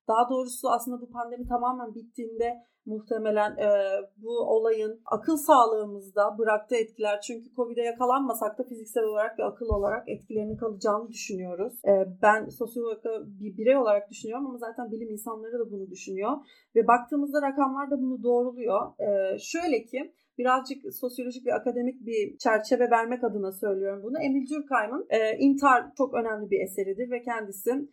Daha 0.09 0.31
doğrusu 0.31 0.71
aslında 0.71 1.01
bu 1.01 1.11
pandemi 1.11 1.49
tamamen 1.49 1.95
bittiğinde 1.95 2.59
muhtemelen 2.87 3.51
e, 3.57 3.69
bu 4.17 4.31
olayın 4.31 5.01
akıl 5.07 5.37
sağlığımızda 5.37 6.39
bıraktığı 6.39 6.77
etkiler 6.77 7.21
çünkü 7.21 7.55
Covid'e 7.57 7.83
yakalanmasak 7.83 8.59
da 8.59 8.63
fiziksel 8.63 9.05
olarak 9.05 9.39
ve 9.39 9.45
akıl 9.45 9.67
olarak 9.67 10.09
etkilerinin 10.09 10.57
kalacağını 10.57 11.09
düşünüyoruz. 11.09 11.73
E, 11.85 11.93
ben 12.23 12.49
sosyolog 12.49 13.05
bir 13.41 13.57
birey 13.57 13.77
olarak 13.77 14.11
düşünüyorum 14.11 14.47
ama 14.47 14.59
zaten 14.59 14.91
bilim 14.91 15.11
insanları 15.11 15.59
da 15.59 15.71
bunu 15.71 15.91
düşünüyor 15.91 16.33
ve 16.77 16.87
baktığımızda 16.87 17.43
rakamlar 17.43 17.91
da 17.91 18.01
bunu 18.01 18.23
doğruluyor. 18.23 18.81
E, 19.01 19.39
şöyle 19.39 19.85
ki 19.85 20.13
birazcık 20.39 20.95
sosyolojik 20.95 21.47
ve 21.47 21.55
akademik 21.55 22.07
bir 22.07 22.39
çerçeve 22.39 22.91
vermek 22.91 23.25
adına 23.25 23.53
söylüyorum 23.53 24.03
bunu. 24.03 24.19
Emil 24.23 24.47
Durkheim'ın 24.51 25.07
e, 25.11 25.39
İntihar 25.39 25.95
çok 25.99 26.15
önemli 26.15 26.51
bir 26.51 26.61
eseridir 26.61 27.11
ve 27.11 27.23
kendisi 27.23 27.89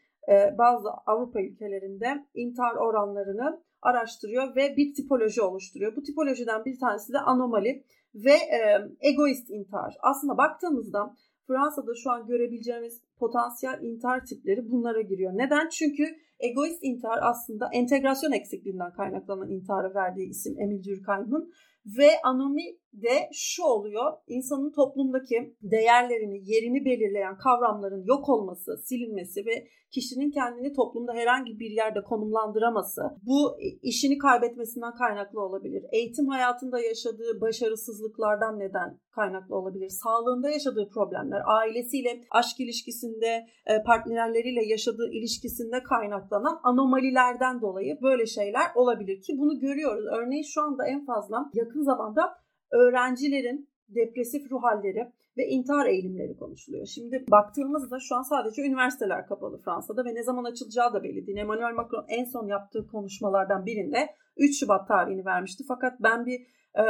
bazı 0.58 0.90
Avrupa 1.06 1.42
ülkelerinde 1.42 2.26
intihar 2.34 2.76
oranlarını 2.76 3.64
araştırıyor 3.82 4.56
ve 4.56 4.78
bir 4.78 4.94
tipoloji 4.94 5.42
oluşturuyor. 5.42 5.96
Bu 5.96 6.04
tipolojiden 6.04 6.66
bir 6.66 6.80
tanesi 6.80 7.14
de 7.14 7.20
anomali 7.20 7.84
ve 8.16 8.34
e, 8.34 8.60
egoist 9.02 9.50
intihar. 9.50 9.98
Aslında 10.02 10.38
baktığımızda 10.38 11.16
Fransa'da 11.48 11.92
şu 12.04 12.12
an 12.12 12.28
görebileceğimiz 12.28 13.02
potansiyel 13.20 13.82
intihar 13.82 14.26
tipleri 14.26 14.72
bunlara 14.72 15.02
giriyor. 15.02 15.32
Neden? 15.36 15.70
Çünkü 15.70 16.04
egoist 16.40 16.84
intihar 16.84 17.20
aslında 17.22 17.70
entegrasyon 17.74 18.32
eksikliğinden 18.32 18.94
kaynaklanan 18.94 19.50
intihara 19.50 19.96
verdiği 19.96 20.30
isim 20.30 20.60
Emil 20.60 20.84
Durkheim'ın 20.84 21.52
ve 21.98 22.10
anomi 22.24 22.64
de 23.02 23.30
şu 23.34 23.64
oluyor. 23.64 24.14
insanın 24.28 24.72
toplumdaki 24.72 25.56
değerlerini, 25.62 26.52
yerini 26.52 26.86
belirleyen 26.86 27.38
kavramların 27.38 28.04
yok 28.06 28.30
olması, 28.30 28.78
silinmesi 28.84 29.46
ve 29.46 29.68
kişinin 29.96 30.32
kendini 30.32 30.74
toplumda 30.74 31.14
herhangi 31.14 31.60
bir 31.60 31.72
yerde 31.72 32.04
konumlandıraması 32.04 33.02
bu 33.22 33.58
işini 33.82 34.18
kaybetmesinden 34.18 34.94
kaynaklı 34.94 35.42
olabilir. 35.42 35.84
Eğitim 35.92 36.28
hayatında 36.28 36.80
yaşadığı 36.80 37.42
başarısızlıklardan 37.42 38.60
neden 38.60 39.00
kaynaklı 39.12 39.56
olabilir. 39.56 39.90
Sağlığında 39.90 40.50
yaşadığı 40.50 40.90
problemler, 40.94 41.42
ailesiyle, 41.46 42.22
aşk 42.32 42.60
ilişkisinde, 42.60 43.46
e, 43.66 43.84
partnerleriyle 43.84 44.66
yaşadığı 44.66 45.10
ilişkisinde 45.12 45.84
kaynaklanan 45.84 46.60
anomalilerden 46.64 47.62
dolayı 47.62 47.98
böyle 48.02 48.26
şeyler 48.26 48.68
olabilir 48.76 49.22
ki 49.22 49.34
bunu 49.38 49.60
görüyoruz. 49.60 50.06
Örneğin 50.18 50.44
şu 50.54 50.62
anda 50.62 50.88
en 50.88 51.06
fazla 51.06 51.50
yakın 51.54 51.84
zamanda 51.84 52.45
öğrencilerin 52.76 53.70
depresif 53.90 54.52
ruh 54.52 54.64
halleri 54.64 55.12
ve 55.38 55.48
intihar 55.48 55.86
eğilimleri 55.86 56.38
konuşuluyor. 56.38 56.86
Şimdi 56.86 57.26
baktığımızda 57.32 58.00
şu 58.00 58.16
an 58.16 58.22
sadece 58.22 58.62
üniversiteler 58.62 59.28
kapalı 59.28 59.62
Fransa'da 59.62 60.06
ve 60.06 60.16
ne 60.16 60.24
zaman 60.24 60.44
açılacağı 60.44 60.94
da 60.94 61.04
belli 61.04 61.28
değil. 61.28 61.38
Emmanuel 61.38 61.74
Macron 61.74 62.06
en 62.08 62.24
son 62.24 62.48
yaptığı 62.48 62.88
konuşmalardan 62.88 63.66
birinde 63.66 64.10
3 64.38 64.60
Şubat 64.60 64.88
tarihini 64.88 65.26
vermişti. 65.26 65.64
Fakat 65.68 65.94
ben 66.00 66.26
bir 66.26 66.42
e, 66.76 66.84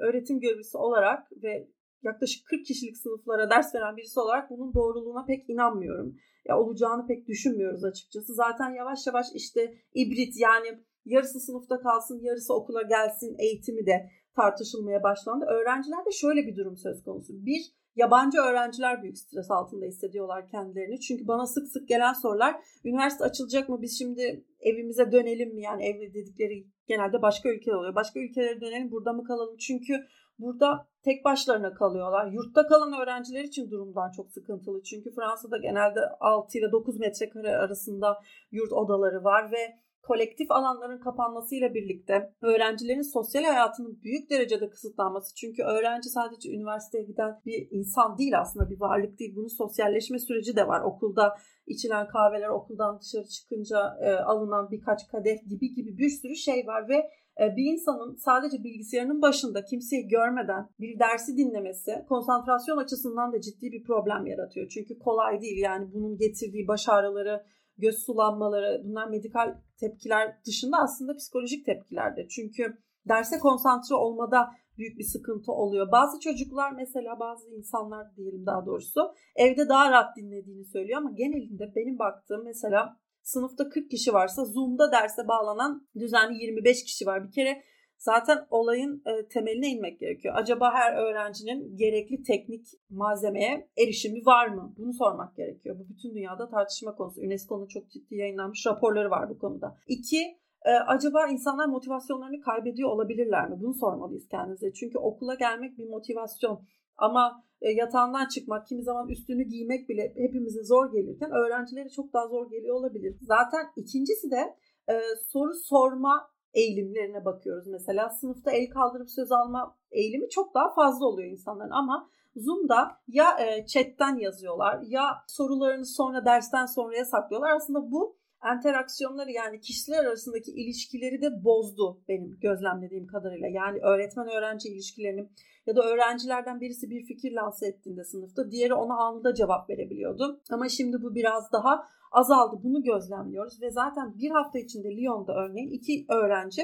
öğretim 0.00 0.40
görevlisi 0.40 0.76
olarak 0.76 1.28
ve 1.42 1.68
yaklaşık 2.02 2.46
40 2.46 2.66
kişilik 2.66 2.96
sınıflara 2.96 3.50
ders 3.50 3.74
veren 3.74 3.96
birisi 3.96 4.20
olarak 4.20 4.50
bunun 4.50 4.74
doğruluğuna 4.74 5.24
pek 5.24 5.50
inanmıyorum. 5.50 6.16
Ya 6.48 6.58
olacağını 6.58 7.06
pek 7.06 7.28
düşünmüyoruz 7.28 7.84
açıkçası. 7.84 8.34
Zaten 8.34 8.70
yavaş 8.70 9.06
yavaş 9.06 9.26
işte 9.34 9.74
ibrit 9.94 10.34
yani 10.40 10.80
yarısı 11.04 11.40
sınıfta 11.40 11.80
kalsın, 11.80 12.20
yarısı 12.22 12.54
okula 12.54 12.82
gelsin 12.82 13.36
eğitimi 13.38 13.86
de 13.86 14.10
tartışılmaya 14.36 15.02
başlandı. 15.02 15.44
Öğrencilerde 15.44 16.10
şöyle 16.12 16.46
bir 16.46 16.56
durum 16.56 16.76
söz 16.76 17.02
konusu. 17.02 17.32
Bir, 17.46 17.62
yabancı 17.96 18.38
öğrenciler 18.38 19.02
büyük 19.02 19.18
stres 19.18 19.50
altında 19.50 19.86
hissediyorlar 19.86 20.48
kendilerini. 20.48 21.00
Çünkü 21.00 21.28
bana 21.28 21.46
sık 21.46 21.68
sık 21.68 21.88
gelen 21.88 22.12
sorular 22.12 22.56
üniversite 22.84 23.24
açılacak 23.24 23.68
mı 23.68 23.82
biz 23.82 23.98
şimdi 23.98 24.44
evimize 24.60 25.12
dönelim 25.12 25.54
mi? 25.54 25.62
Yani 25.62 25.84
ev 25.84 26.14
dedikleri 26.14 26.66
genelde 26.86 27.22
başka 27.22 27.48
ülkeler 27.48 27.76
oluyor. 27.76 27.94
Başka 27.94 28.20
ülkelere 28.20 28.60
dönelim 28.60 28.90
burada 28.90 29.12
mı 29.12 29.24
kalalım? 29.24 29.56
Çünkü 29.56 29.94
burada 30.38 30.88
tek 31.04 31.24
başlarına 31.24 31.74
kalıyorlar. 31.74 32.32
Yurtta 32.32 32.66
kalan 32.66 33.02
öğrenciler 33.02 33.44
için 33.44 33.70
durumdan 33.70 34.10
çok 34.10 34.30
sıkıntılı. 34.30 34.82
Çünkü 34.82 35.14
Fransa'da 35.14 35.58
genelde 35.58 36.00
6 36.20 36.58
ile 36.58 36.72
9 36.72 36.98
metrekare 36.98 37.56
arasında 37.56 38.18
yurt 38.50 38.72
odaları 38.72 39.24
var 39.24 39.52
ve 39.52 39.76
kolektif 40.02 40.50
alanların 40.50 41.00
kapanmasıyla 41.00 41.74
birlikte 41.74 42.32
öğrencilerin 42.42 43.12
sosyal 43.12 43.44
hayatının 43.44 44.02
büyük 44.02 44.30
derecede 44.30 44.70
kısıtlanması. 44.70 45.34
Çünkü 45.34 45.62
öğrenci 45.62 46.08
sadece 46.08 46.50
üniversiteye 46.50 47.04
giden 47.04 47.40
bir 47.46 47.68
insan 47.70 48.18
değil 48.18 48.40
aslında 48.40 48.70
bir 48.70 48.80
varlık 48.80 49.18
değil. 49.18 49.36
Bunun 49.36 49.56
sosyalleşme 49.58 50.18
süreci 50.18 50.56
de 50.56 50.68
var. 50.68 50.80
Okulda 50.80 51.36
içilen 51.66 52.08
kahveler, 52.08 52.48
okuldan 52.48 53.00
dışarı 53.00 53.24
çıkınca 53.24 53.78
e, 54.02 54.10
alınan 54.10 54.70
birkaç 54.70 55.08
kadeh 55.08 55.48
gibi 55.48 55.74
gibi 55.74 55.98
bir 55.98 56.10
sürü 56.10 56.36
şey 56.36 56.66
var 56.66 56.88
ve 56.88 56.96
e, 57.40 57.56
bir 57.56 57.72
insanın 57.72 58.14
sadece 58.14 58.64
bilgisayarının 58.64 59.22
başında 59.22 59.64
kimseyi 59.64 60.08
görmeden 60.08 60.68
bir 60.80 60.98
dersi 60.98 61.36
dinlemesi 61.36 62.04
konsantrasyon 62.08 62.76
açısından 62.76 63.32
da 63.32 63.40
ciddi 63.40 63.72
bir 63.72 63.84
problem 63.84 64.26
yaratıyor. 64.26 64.68
Çünkü 64.68 64.98
kolay 64.98 65.40
değil 65.40 65.58
yani 65.58 65.92
bunun 65.94 66.16
getirdiği 66.16 66.68
baş 66.68 66.88
ağrıları, 66.88 67.44
göz 67.80 67.98
sulanmaları 67.98 68.82
bunlar 68.84 69.08
medikal 69.08 69.54
tepkiler 69.80 70.36
dışında 70.46 70.76
aslında 70.76 71.16
psikolojik 71.16 71.66
tepkilerdir. 71.66 72.28
Çünkü 72.28 72.78
derse 73.08 73.38
konsantre 73.38 73.94
olmada 73.94 74.50
büyük 74.78 74.98
bir 74.98 75.04
sıkıntı 75.04 75.52
oluyor. 75.52 75.92
Bazı 75.92 76.20
çocuklar 76.20 76.72
mesela 76.72 77.20
bazı 77.20 77.50
insanlar 77.50 78.16
diyelim 78.16 78.46
daha 78.46 78.66
doğrusu 78.66 79.14
evde 79.36 79.68
daha 79.68 79.90
rahat 79.90 80.16
dinlediğini 80.16 80.64
söylüyor 80.64 80.98
ama 80.98 81.10
genelinde 81.10 81.72
benim 81.76 81.98
baktığım 81.98 82.44
mesela 82.44 82.96
sınıfta 83.22 83.68
40 83.68 83.90
kişi 83.90 84.12
varsa 84.12 84.44
Zoom'da 84.44 84.92
derse 84.92 85.28
bağlanan 85.28 85.88
düzenli 85.98 86.42
25 86.42 86.84
kişi 86.84 87.06
var. 87.06 87.24
Bir 87.24 87.32
kere 87.32 87.62
Zaten 88.00 88.46
olayın 88.50 89.02
e, 89.06 89.28
temeline 89.28 89.68
inmek 89.68 90.00
gerekiyor. 90.00 90.34
Acaba 90.36 90.74
her 90.74 90.92
öğrencinin 90.96 91.76
gerekli 91.76 92.22
teknik 92.22 92.66
malzemeye 92.90 93.68
erişimi 93.78 94.26
var 94.26 94.48
mı? 94.48 94.74
Bunu 94.78 94.92
sormak 94.92 95.36
gerekiyor. 95.36 95.76
Bu 95.78 95.88
bütün 95.88 96.14
dünyada 96.14 96.48
tartışma 96.48 96.94
konusu. 96.94 97.20
UNESCO'nun 97.20 97.66
çok 97.66 97.90
ciddi 97.90 98.14
yayınlanmış 98.14 98.66
raporları 98.66 99.10
var 99.10 99.30
bu 99.30 99.38
konuda. 99.38 99.76
İki, 99.86 100.22
e, 100.64 100.70
acaba 100.70 101.28
insanlar 101.28 101.66
motivasyonlarını 101.66 102.40
kaybediyor 102.40 102.90
olabilirler 102.90 103.50
mi? 103.50 103.56
Bunu 103.60 103.74
sormalıyız 103.74 104.28
kendimize. 104.28 104.72
Çünkü 104.72 104.98
okula 104.98 105.34
gelmek 105.34 105.78
bir 105.78 105.88
motivasyon. 105.88 106.60
Ama 106.96 107.44
e, 107.60 107.70
yatağından 107.70 108.28
çıkmak, 108.28 108.66
kimi 108.66 108.82
zaman 108.82 109.08
üstünü 109.08 109.42
giymek 109.42 109.88
bile 109.88 110.12
hepimize 110.16 110.64
zor 110.64 110.92
gelirken 110.92 111.30
öğrencilere 111.30 111.88
çok 111.88 112.12
daha 112.12 112.28
zor 112.28 112.50
geliyor 112.50 112.76
olabilir. 112.76 113.16
Zaten 113.22 113.66
ikincisi 113.76 114.30
de 114.30 114.56
e, 114.88 114.94
soru 115.28 115.54
sorma 115.54 116.30
eğilimlerine 116.54 117.24
bakıyoruz 117.24 117.66
mesela. 117.66 118.10
Sınıfta 118.10 118.50
el 118.50 118.70
kaldırıp 118.70 119.10
söz 119.10 119.32
alma 119.32 119.76
eğilimi 119.90 120.28
çok 120.28 120.54
daha 120.54 120.74
fazla 120.74 121.06
oluyor 121.06 121.30
insanların 121.30 121.70
ama 121.70 122.10
Zoom'da 122.36 123.00
ya 123.08 123.38
e, 123.40 123.66
chatten 123.66 124.16
yazıyorlar 124.16 124.80
ya 124.82 125.02
sorularını 125.28 125.86
sonra 125.86 126.24
dersten 126.24 126.66
sonraya 126.66 127.04
saklıyorlar. 127.04 127.50
Aslında 127.50 127.90
bu 127.90 128.20
enteraksiyonları 128.44 129.30
yani 129.30 129.60
kişiler 129.60 130.04
arasındaki 130.04 130.50
ilişkileri 130.50 131.22
de 131.22 131.44
bozdu 131.44 132.02
benim 132.08 132.38
gözlemlediğim 132.40 133.06
kadarıyla. 133.06 133.48
Yani 133.48 133.78
öğretmen 133.82 134.28
öğrenci 134.28 134.68
ilişkilerini 134.68 135.28
ya 135.66 135.76
da 135.76 135.82
öğrencilerden 135.82 136.60
birisi 136.60 136.90
bir 136.90 137.04
fikir 137.04 137.32
lanse 137.32 137.66
ettiğinde 137.66 138.04
sınıfta 138.04 138.50
diğeri 138.50 138.74
ona 138.74 138.94
anında 138.94 139.34
cevap 139.34 139.70
verebiliyordu. 139.70 140.40
Ama 140.50 140.68
şimdi 140.68 141.02
bu 141.02 141.14
biraz 141.14 141.52
daha 141.52 141.88
azaldı. 142.10 142.60
Bunu 142.62 142.82
gözlemliyoruz 142.82 143.62
ve 143.62 143.70
zaten 143.70 144.18
bir 144.18 144.30
hafta 144.30 144.58
içinde 144.58 144.96
Lyon'da 144.96 145.32
örneğin 145.34 145.70
iki 145.70 146.06
öğrenci 146.08 146.62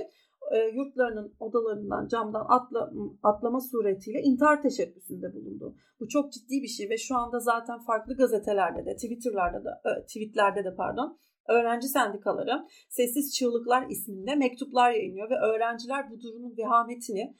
e, 0.52 0.58
yurtlarının 0.74 1.34
odalarından 1.40 2.08
camdan 2.08 2.46
atla, 2.48 2.90
atlama 3.22 3.60
suretiyle 3.60 4.20
intihar 4.20 4.62
teşebbüsünde 4.62 5.34
bulundu. 5.34 5.76
Bu 6.00 6.08
çok 6.08 6.32
ciddi 6.32 6.62
bir 6.62 6.68
şey 6.68 6.90
ve 6.90 6.96
şu 6.96 7.16
anda 7.16 7.40
zaten 7.40 7.78
farklı 7.78 8.16
gazetelerde 8.16 8.86
de 8.86 8.94
Twitter'larda 8.94 9.64
da 9.64 9.80
e, 9.84 10.04
tweetlerde 10.06 10.64
de 10.64 10.74
pardon 10.74 11.18
öğrenci 11.48 11.88
sendikaları 11.88 12.66
Sessiz 12.88 13.34
Çığlıklar 13.34 13.86
isminde 13.90 14.34
mektuplar 14.34 14.90
yayınlıyor 14.90 15.30
ve 15.30 15.34
öğrenciler 15.34 16.10
bu 16.10 16.20
durumun 16.20 16.56
vehametini 16.56 17.34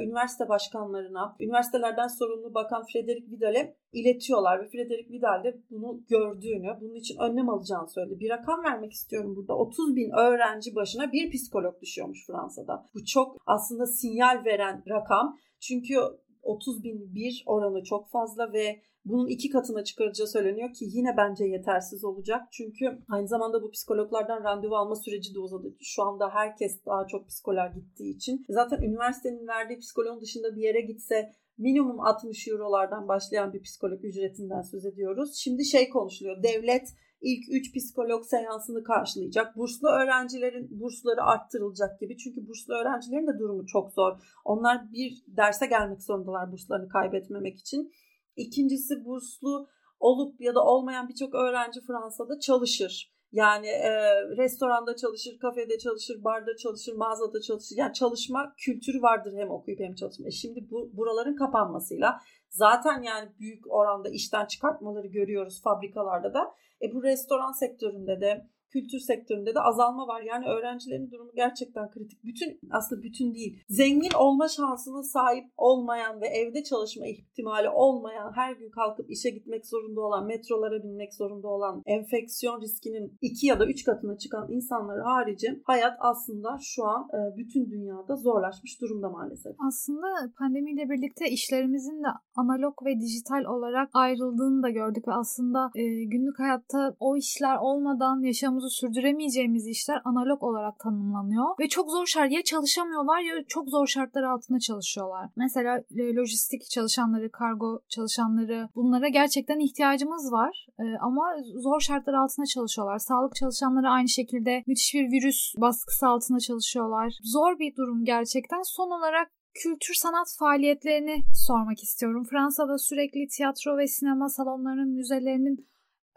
üniversite 0.00 0.48
başkanlarına, 0.48 1.36
üniversitelerden 1.40 2.06
sorumlu 2.06 2.54
bakan 2.54 2.84
Frederick 2.92 3.30
Vidal'e 3.30 3.76
iletiyorlar 3.92 4.60
ve 4.60 4.68
Frederick 4.68 5.12
Vidal 5.12 5.44
de 5.44 5.62
bunu 5.70 6.00
gördüğünü, 6.08 6.76
bunun 6.80 6.94
için 6.94 7.18
önlem 7.18 7.48
alacağını 7.48 7.88
söyledi. 7.88 8.20
Bir 8.20 8.30
rakam 8.30 8.64
vermek 8.64 8.92
istiyorum 8.92 9.36
burada. 9.36 9.54
30 9.54 9.96
bin 9.96 10.10
öğrenci 10.10 10.74
başına 10.74 11.12
bir 11.12 11.30
psikolog 11.30 11.80
düşüyormuş 11.82 12.26
Fransa'da. 12.26 12.86
Bu 12.94 13.04
çok 13.04 13.36
aslında 13.46 13.86
sinyal 13.86 14.44
veren 14.44 14.82
rakam. 14.88 15.38
Çünkü 15.60 15.94
30 16.42 16.84
bin 16.84 17.14
bir 17.14 17.42
oranı 17.46 17.82
çok 17.82 18.10
fazla 18.10 18.52
ve 18.52 18.80
bunun 19.08 19.26
iki 19.26 19.50
katına 19.50 19.84
çıkaracağı 19.84 20.26
söyleniyor 20.26 20.72
ki 20.72 20.84
yine 20.88 21.16
bence 21.16 21.44
yetersiz 21.44 22.04
olacak. 22.04 22.42
Çünkü 22.50 22.98
aynı 23.08 23.28
zamanda 23.28 23.62
bu 23.62 23.70
psikologlardan 23.70 24.44
randevu 24.44 24.76
alma 24.76 24.96
süreci 24.96 25.34
de 25.34 25.38
uzadı. 25.38 25.76
Şu 25.80 26.02
anda 26.02 26.30
herkes 26.30 26.84
daha 26.86 27.06
çok 27.06 27.28
psikoloğa 27.28 27.66
gittiği 27.66 28.16
için. 28.16 28.44
Zaten 28.48 28.82
üniversitenin 28.82 29.48
verdiği 29.48 29.78
psikoloğun 29.78 30.20
dışında 30.20 30.56
bir 30.56 30.62
yere 30.62 30.80
gitse 30.80 31.32
minimum 31.58 32.00
60 32.00 32.48
eurolardan 32.48 33.08
başlayan 33.08 33.52
bir 33.52 33.62
psikolog 33.62 34.04
ücretinden 34.04 34.62
söz 34.62 34.84
ediyoruz. 34.84 35.34
Şimdi 35.36 35.64
şey 35.64 35.88
konuşuluyor. 35.88 36.42
Devlet 36.42 36.88
ilk 37.20 37.44
3 37.50 37.74
psikolog 37.74 38.24
seansını 38.24 38.84
karşılayacak. 38.84 39.56
Burslu 39.56 39.88
öğrencilerin 39.88 40.80
bursları 40.80 41.22
arttırılacak 41.22 42.00
gibi. 42.00 42.16
Çünkü 42.16 42.48
burslu 42.48 42.74
öğrencilerin 42.74 43.26
de 43.26 43.38
durumu 43.38 43.66
çok 43.66 43.92
zor. 43.92 44.12
Onlar 44.44 44.92
bir 44.92 45.24
derse 45.26 45.66
gelmek 45.66 46.02
zorundalar 46.02 46.52
burslarını 46.52 46.88
kaybetmemek 46.88 47.58
için. 47.58 47.92
İkincisi 48.38 49.04
burslu 49.04 49.68
olup 50.00 50.40
ya 50.40 50.54
da 50.54 50.64
olmayan 50.64 51.08
birçok 51.08 51.34
öğrenci 51.34 51.80
Fransa'da 51.80 52.40
çalışır. 52.40 53.12
Yani 53.32 53.66
e, 53.66 53.90
restoranda 54.36 54.96
çalışır, 54.96 55.38
kafede 55.38 55.78
çalışır, 55.78 56.24
barda 56.24 56.56
çalışır, 56.56 56.92
mağazada 56.96 57.40
çalışır. 57.40 57.76
Yani 57.76 57.92
çalışma 57.92 58.54
kültürü 58.58 59.02
vardır 59.02 59.32
hem 59.36 59.50
okuyup 59.50 59.80
hem 59.80 59.94
çalışma. 59.94 60.26
E 60.26 60.30
şimdi 60.30 60.70
bu 60.70 60.90
buraların 60.92 61.36
kapanmasıyla 61.36 62.20
zaten 62.48 63.02
yani 63.02 63.28
büyük 63.38 63.72
oranda 63.72 64.08
işten 64.08 64.46
çıkartmaları 64.46 65.06
görüyoruz 65.06 65.62
fabrikalarda 65.62 66.34
da. 66.34 66.54
E 66.82 66.94
bu 66.94 67.02
restoran 67.02 67.52
sektöründe 67.52 68.20
de 68.20 68.46
kültür 68.70 68.98
sektöründe 68.98 69.54
de 69.54 69.60
azalma 69.60 70.06
var. 70.06 70.22
Yani 70.22 70.46
öğrencilerin 70.46 71.10
durumu 71.10 71.32
gerçekten 71.34 71.90
kritik. 71.90 72.24
Bütün 72.24 72.60
aslında 72.70 73.02
bütün 73.02 73.34
değil. 73.34 73.62
Zengin 73.68 74.14
olma 74.18 74.48
şansına 74.48 75.02
sahip 75.02 75.44
olmayan 75.56 76.20
ve 76.20 76.26
evde 76.26 76.62
çalışma 76.62 77.06
ihtimali 77.06 77.68
olmayan, 77.68 78.32
her 78.34 78.52
gün 78.52 78.70
kalkıp 78.70 79.10
işe 79.10 79.30
gitmek 79.30 79.66
zorunda 79.66 80.00
olan, 80.00 80.26
metrolara 80.26 80.82
binmek 80.82 81.14
zorunda 81.14 81.48
olan, 81.48 81.82
enfeksiyon 81.86 82.60
riskinin 82.60 83.18
iki 83.22 83.46
ya 83.46 83.60
da 83.60 83.66
üç 83.66 83.84
katına 83.84 84.18
çıkan 84.18 84.52
insanları 84.52 85.02
harici 85.02 85.62
hayat 85.64 85.96
aslında 85.98 86.58
şu 86.60 86.84
an 86.84 87.08
e, 87.14 87.36
bütün 87.36 87.70
dünyada 87.70 88.16
zorlaşmış 88.16 88.80
durumda 88.80 89.08
maalesef. 89.08 89.56
Aslında 89.68 90.06
pandemiyle 90.38 90.90
birlikte 90.90 91.30
işlerimizin 91.30 92.02
de 92.04 92.08
analog 92.36 92.74
ve 92.86 93.00
dijital 93.00 93.44
olarak 93.44 93.88
ayrıldığını 93.94 94.62
da 94.62 94.70
gördük 94.70 95.08
ve 95.08 95.12
aslında 95.12 95.70
e, 95.74 96.04
günlük 96.04 96.38
hayatta 96.38 96.96
o 97.00 97.16
işler 97.16 97.56
olmadan 97.56 98.20
yaşamı 98.20 98.57
hayatımızı 98.58 98.70
sürdüremeyeceğimiz 98.70 99.66
işler 99.66 100.00
analog 100.04 100.42
olarak 100.42 100.78
tanımlanıyor. 100.78 101.46
Ve 101.60 101.68
çok 101.68 101.90
zor 101.90 102.06
şart 102.06 102.32
ya 102.32 102.42
çalışamıyorlar 102.42 103.20
ya 103.20 103.44
çok 103.48 103.68
zor 103.68 103.86
şartlar 103.86 104.22
altında 104.22 104.58
çalışıyorlar. 104.58 105.30
Mesela 105.36 105.78
e, 105.96 106.14
lojistik 106.14 106.70
çalışanları, 106.70 107.30
kargo 107.30 107.80
çalışanları 107.88 108.68
bunlara 108.74 109.08
gerçekten 109.08 109.60
ihtiyacımız 109.60 110.32
var. 110.32 110.66
E, 110.78 110.84
ama 111.00 111.22
zor 111.56 111.80
şartlar 111.80 112.14
altında 112.14 112.46
çalışıyorlar. 112.46 112.98
Sağlık 112.98 113.34
çalışanları 113.34 113.88
aynı 113.88 114.08
şekilde 114.08 114.62
müthiş 114.66 114.94
bir 114.94 115.12
virüs 115.12 115.54
baskısı 115.56 116.06
altında 116.06 116.38
çalışıyorlar. 116.38 117.18
Zor 117.22 117.58
bir 117.58 117.76
durum 117.76 118.04
gerçekten. 118.04 118.62
Son 118.62 118.90
olarak 118.98 119.28
kültür 119.54 119.94
sanat 119.94 120.28
faaliyetlerini 120.38 121.16
sormak 121.46 121.82
istiyorum. 121.82 122.24
Fransa'da 122.30 122.78
sürekli 122.78 123.28
tiyatro 123.36 123.78
ve 123.78 123.86
sinema 123.86 124.28
salonlarının, 124.28 124.88
müzelerinin 124.88 125.68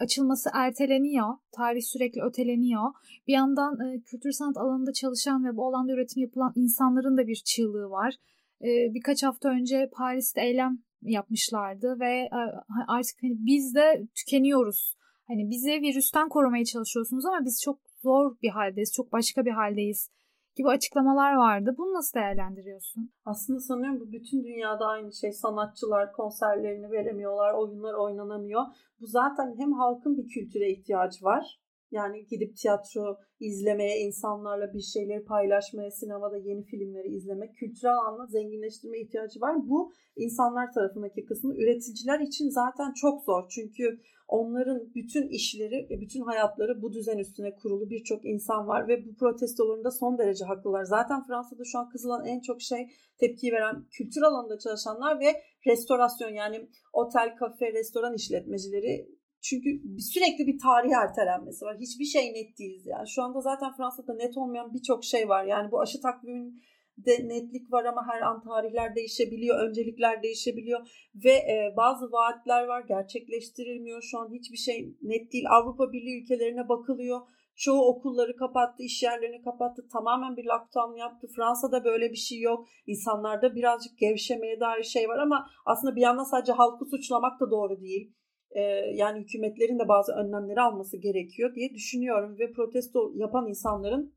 açılması 0.01 0.50
erteleniyor. 0.53 1.27
Tarih 1.51 1.81
sürekli 1.81 2.22
öteleniyor. 2.22 2.91
Bir 3.27 3.34
yandan 3.34 3.74
e, 3.79 4.01
kültür 4.01 4.31
sanat 4.31 4.58
alanında 4.58 4.93
çalışan 4.93 5.46
ve 5.46 5.55
bu 5.55 5.67
alanda 5.67 5.93
üretim 5.93 6.22
yapılan 6.22 6.53
insanların 6.55 7.17
da 7.17 7.27
bir 7.27 7.41
çığlığı 7.46 7.89
var. 7.89 8.15
E, 8.62 8.70
birkaç 8.93 9.24
hafta 9.24 9.50
önce 9.50 9.89
Paris'te 9.93 10.41
eylem 10.41 10.79
yapmışlardı 11.01 12.00
ve 12.00 12.13
e, 12.20 12.41
artık 12.88 13.15
hani 13.22 13.36
biz 13.39 13.75
de 13.75 14.08
tükeniyoruz. 14.15 14.96
Hani 15.27 15.50
bizi 15.50 15.72
virüsten 15.72 16.29
korumaya 16.29 16.65
çalışıyorsunuz 16.65 17.25
ama 17.25 17.46
biz 17.46 17.62
çok 17.63 17.79
zor 18.03 18.36
bir 18.41 18.50
haldeyiz, 18.50 18.93
çok 18.96 19.12
başka 19.12 19.46
bir 19.46 19.51
haldeyiz 19.51 20.10
gibi 20.55 20.67
açıklamalar 20.67 21.34
vardı. 21.34 21.75
Bunu 21.77 21.93
nasıl 21.93 22.20
değerlendiriyorsun? 22.20 23.12
Aslında 23.25 23.60
sanıyorum 23.60 24.00
bu 24.00 24.11
bütün 24.11 24.44
dünyada 24.44 24.85
aynı 24.85 25.14
şey. 25.14 25.31
Sanatçılar 25.31 26.11
konserlerini 26.11 26.92
veremiyorlar, 26.92 27.53
oyunlar 27.53 27.94
oynanamıyor. 27.94 28.61
Bu 29.00 29.07
zaten 29.07 29.55
hem 29.57 29.74
halkın 29.74 30.18
bir 30.18 30.27
kültüre 30.27 30.70
ihtiyacı 30.70 31.25
var. 31.25 31.61
Yani 31.92 32.25
gidip 32.27 32.57
tiyatro 32.57 33.18
izlemeye, 33.40 34.00
insanlarla 34.00 34.74
bir 34.74 34.81
şeyleri 34.81 35.25
paylaşmaya, 35.25 35.92
sinemada 35.92 36.37
yeni 36.37 36.64
filmleri 36.64 37.07
izlemek, 37.07 37.55
kültürel 37.55 37.98
anlamda 37.98 38.25
zenginleştirme 38.25 39.00
ihtiyacı 39.00 39.42
var. 39.42 39.55
Bu 39.70 39.92
insanlar 40.16 40.72
tarafındaki 40.72 41.25
kısmı 41.25 41.55
üreticiler 41.55 42.20
için 42.20 42.50
zaten 42.50 42.94
çok 42.94 43.24
zor. 43.24 43.50
Çünkü 43.50 44.00
onların 44.31 44.94
bütün 44.96 45.27
işleri 45.27 45.87
ve 45.89 46.01
bütün 46.01 46.22
hayatları 46.22 46.81
bu 46.81 46.94
düzen 46.94 47.17
üstüne 47.17 47.55
kurulu 47.55 47.89
birçok 47.89 48.25
insan 48.25 48.67
var 48.67 48.87
ve 48.87 49.05
bu 49.05 49.15
protestolarında 49.15 49.91
son 49.91 50.17
derece 50.17 50.46
haklılar. 50.46 50.83
Zaten 50.83 51.24
Fransa'da 51.24 51.63
şu 51.65 51.79
an 51.79 51.89
kızılan 51.89 52.25
en 52.25 52.39
çok 52.39 52.61
şey 52.61 52.91
tepki 53.17 53.51
veren 53.51 53.85
kültür 53.91 54.22
alanında 54.22 54.59
çalışanlar 54.59 55.20
ve 55.20 55.44
restorasyon 55.67 56.29
yani 56.29 56.70
otel, 56.94 57.35
kafe, 57.35 57.74
restoran 57.74 58.13
işletmecileri 58.13 59.07
çünkü 59.41 59.70
sürekli 60.00 60.48
bir 60.48 60.59
tarih 60.59 60.91
ertelenmesi 60.91 61.65
var. 61.65 61.77
Hiçbir 61.79 62.05
şey 62.05 62.33
net 62.33 62.59
değiliz 62.59 62.85
yani. 62.85 63.09
Şu 63.09 63.24
anda 63.24 63.41
zaten 63.41 63.72
Fransa'da 63.77 64.13
net 64.13 64.37
olmayan 64.37 64.74
birçok 64.74 65.03
şey 65.03 65.29
var. 65.29 65.44
Yani 65.46 65.72
bu 65.72 65.81
aşı 65.81 66.01
takvimin 66.01 66.61
de 66.97 67.27
netlik 67.27 67.71
var 67.71 67.85
ama 67.85 68.07
her 68.07 68.21
an 68.21 68.43
tarihler 68.43 68.95
değişebiliyor, 68.95 69.59
öncelikler 69.59 70.23
değişebiliyor 70.23 70.79
ve 71.25 71.31
e, 71.31 71.73
bazı 71.77 72.11
vaatler 72.11 72.67
var 72.67 72.83
gerçekleştirilmiyor. 72.87 74.01
Şu 74.01 74.19
an 74.19 74.31
hiçbir 74.31 74.57
şey 74.57 74.95
net 75.01 75.33
değil. 75.33 75.45
Avrupa 75.49 75.91
Birliği 75.91 76.23
ülkelerine 76.23 76.69
bakılıyor. 76.69 77.19
Çoğu 77.55 77.87
okulları 77.87 78.35
kapattı, 78.35 78.83
iş 78.83 79.03
yerlerini 79.03 79.41
kapattı. 79.41 79.87
Tamamen 79.93 80.37
bir 80.37 80.45
lockdown 80.45 80.97
yaptı. 80.97 81.27
Fransa'da 81.35 81.83
böyle 81.83 82.11
bir 82.11 82.15
şey 82.15 82.39
yok. 82.39 82.67
İnsanlarda 82.87 83.55
birazcık 83.55 83.97
gevşemeye 83.97 84.59
dair 84.59 84.83
şey 84.83 85.09
var 85.09 85.19
ama 85.19 85.47
aslında 85.65 85.95
bir 85.95 86.01
yandan 86.01 86.23
sadece 86.23 86.51
halkı 86.51 86.85
suçlamak 86.85 87.39
da 87.39 87.51
doğru 87.51 87.81
değil. 87.81 88.13
Ee, 88.51 88.61
yani 88.95 89.19
hükümetlerin 89.19 89.79
de 89.79 89.87
bazı 89.87 90.13
önlemleri 90.13 90.61
alması 90.61 90.97
gerekiyor 90.97 91.55
diye 91.55 91.73
düşünüyorum 91.73 92.39
ve 92.39 92.51
protesto 92.51 93.11
yapan 93.15 93.47
insanların 93.47 94.13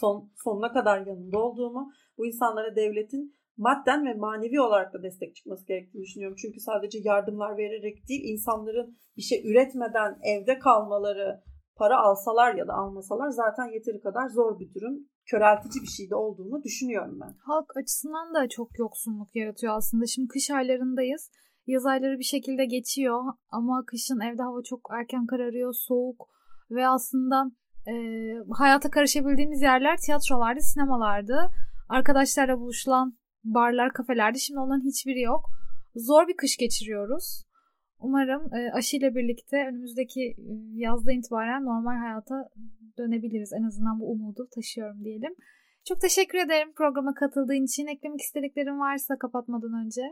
son 0.00 0.30
sonuna 0.44 0.72
kadar 0.72 1.06
yanında 1.06 1.38
olduğumu, 1.38 1.92
bu 2.18 2.26
insanlara 2.26 2.76
devletin 2.76 3.40
madden 3.56 4.06
ve 4.06 4.14
manevi 4.14 4.60
olarak 4.60 4.94
da 4.94 5.02
destek 5.02 5.36
çıkması 5.36 5.66
gerektiğini 5.66 6.02
düşünüyorum. 6.02 6.36
Çünkü 6.42 6.60
sadece 6.60 6.98
yardımlar 7.04 7.56
vererek 7.56 8.08
değil, 8.08 8.22
insanların 8.24 8.96
bir 9.16 9.22
şey 9.22 9.50
üretmeden 9.50 10.18
evde 10.22 10.58
kalmaları, 10.58 11.40
para 11.76 11.96
alsalar 12.00 12.54
ya 12.54 12.68
da 12.68 12.74
almasalar 12.74 13.30
zaten 13.30 13.66
yeteri 13.72 14.00
kadar 14.00 14.28
zor 14.28 14.58
bir 14.60 14.74
durum. 14.74 14.94
Köreltici 15.30 15.82
bir 15.82 15.92
şey 15.96 16.10
de 16.10 16.14
olduğunu 16.14 16.62
düşünüyorum 16.62 17.18
ben. 17.20 17.34
Halk 17.46 17.76
açısından 17.76 18.34
da 18.34 18.48
çok 18.48 18.78
yoksunluk 18.78 19.36
yaratıyor 19.36 19.76
aslında. 19.76 20.06
Şimdi 20.06 20.28
kış 20.28 20.50
aylarındayız. 20.50 21.30
Yaz 21.66 21.86
ayları 21.86 22.18
bir 22.18 22.24
şekilde 22.34 22.64
geçiyor 22.64 23.22
ama 23.50 23.84
kışın 23.86 24.20
evde 24.20 24.42
hava 24.42 24.62
çok 24.62 24.80
erken 24.98 25.26
kararıyor, 25.26 25.74
soğuk 25.74 26.28
ve 26.70 26.88
aslında 26.88 27.50
e, 27.86 27.94
hayata 28.50 28.90
karışabildiğimiz 28.90 29.62
yerler 29.62 29.96
tiyatrolardı, 29.96 30.60
sinemalardı. 30.60 31.50
Arkadaşlarla 31.88 32.58
buluşulan 32.60 33.18
barlar, 33.44 33.92
kafelerdi. 33.92 34.40
Şimdi 34.40 34.60
onların 34.60 34.84
hiçbiri 34.84 35.20
yok. 35.20 35.50
Zor 35.96 36.28
bir 36.28 36.36
kış 36.36 36.56
geçiriyoruz. 36.56 37.44
Umarım 38.00 38.54
e, 38.54 38.72
aşıyla 38.72 39.14
birlikte 39.14 39.56
önümüzdeki 39.66 40.36
yazda 40.74 41.12
itibaren 41.12 41.64
normal 41.64 41.96
hayata 41.96 42.48
dönebiliriz. 42.98 43.52
En 43.52 43.62
azından 43.62 44.00
bu 44.00 44.10
umudu 44.10 44.48
taşıyorum 44.54 45.04
diyelim. 45.04 45.34
Çok 45.88 46.00
teşekkür 46.00 46.38
ederim 46.38 46.72
programa 46.76 47.14
katıldığın 47.14 47.64
için. 47.64 47.86
Eklemek 47.86 48.20
istediklerin 48.20 48.80
varsa 48.80 49.18
kapatmadan 49.18 49.86
önce. 49.86 50.02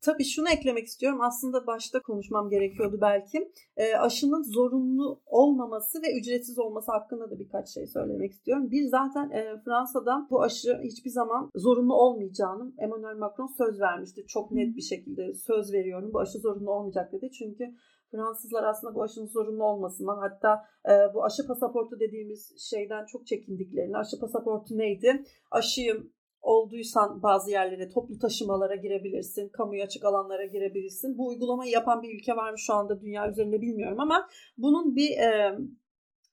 Tabii 0.00 0.24
şunu 0.24 0.48
eklemek 0.48 0.86
istiyorum. 0.86 1.20
Aslında 1.20 1.66
başta 1.66 2.02
konuşmam 2.02 2.50
gerekiyordu 2.50 2.98
belki. 3.00 3.52
E, 3.76 3.96
aşının 3.96 4.42
zorunlu 4.42 5.20
olmaması 5.26 6.02
ve 6.02 6.18
ücretsiz 6.20 6.58
olması 6.58 6.92
hakkında 6.92 7.30
da 7.30 7.38
birkaç 7.38 7.68
şey 7.68 7.86
söylemek 7.86 8.32
istiyorum. 8.32 8.70
Bir 8.70 8.84
zaten 8.84 9.30
e, 9.30 9.60
Fransa'da 9.64 10.26
bu 10.30 10.42
aşı 10.42 10.80
hiçbir 10.82 11.10
zaman 11.10 11.50
zorunlu 11.54 11.94
olmayacağını 11.94 12.72
Emmanuel 12.78 13.16
Macron 13.16 13.46
söz 13.58 13.80
vermişti. 13.80 14.26
Çok 14.26 14.52
net 14.52 14.76
bir 14.76 14.82
şekilde 14.82 15.34
söz 15.34 15.72
veriyorum. 15.72 16.10
Bu 16.12 16.20
aşı 16.20 16.38
zorunlu 16.38 16.70
olmayacak 16.70 17.12
dedi. 17.12 17.30
Çünkü 17.30 17.64
Fransızlar 18.10 18.64
aslında 18.64 18.94
bu 18.94 19.02
aşının 19.02 19.26
zorunlu 19.26 19.64
olmasından 19.64 20.18
hatta 20.18 20.64
e, 20.88 21.14
bu 21.14 21.24
aşı 21.24 21.46
pasaportu 21.46 22.00
dediğimiz 22.00 22.54
şeyden 22.70 23.06
çok 23.06 23.26
çekindiklerini. 23.26 23.96
Aşı 23.96 24.20
pasaportu 24.20 24.78
neydi? 24.78 25.24
Aşıyı 25.50 26.10
olduysan 26.40 27.22
bazı 27.22 27.50
yerlere 27.50 27.88
toplu 27.88 28.18
taşımalara 28.18 28.76
girebilirsin, 28.76 29.48
kamuya 29.48 29.84
açık 29.84 30.04
alanlara 30.04 30.44
girebilirsin. 30.44 31.18
Bu 31.18 31.28
uygulamayı 31.28 31.70
yapan 31.70 32.02
bir 32.02 32.14
ülke 32.14 32.36
var 32.36 32.50
mı 32.50 32.58
şu 32.58 32.74
anda 32.74 33.00
dünya 33.00 33.30
üzerinde 33.30 33.60
bilmiyorum 33.60 34.00
ama 34.00 34.28
bunun 34.58 34.96
bir 34.96 35.10
e, 35.10 35.58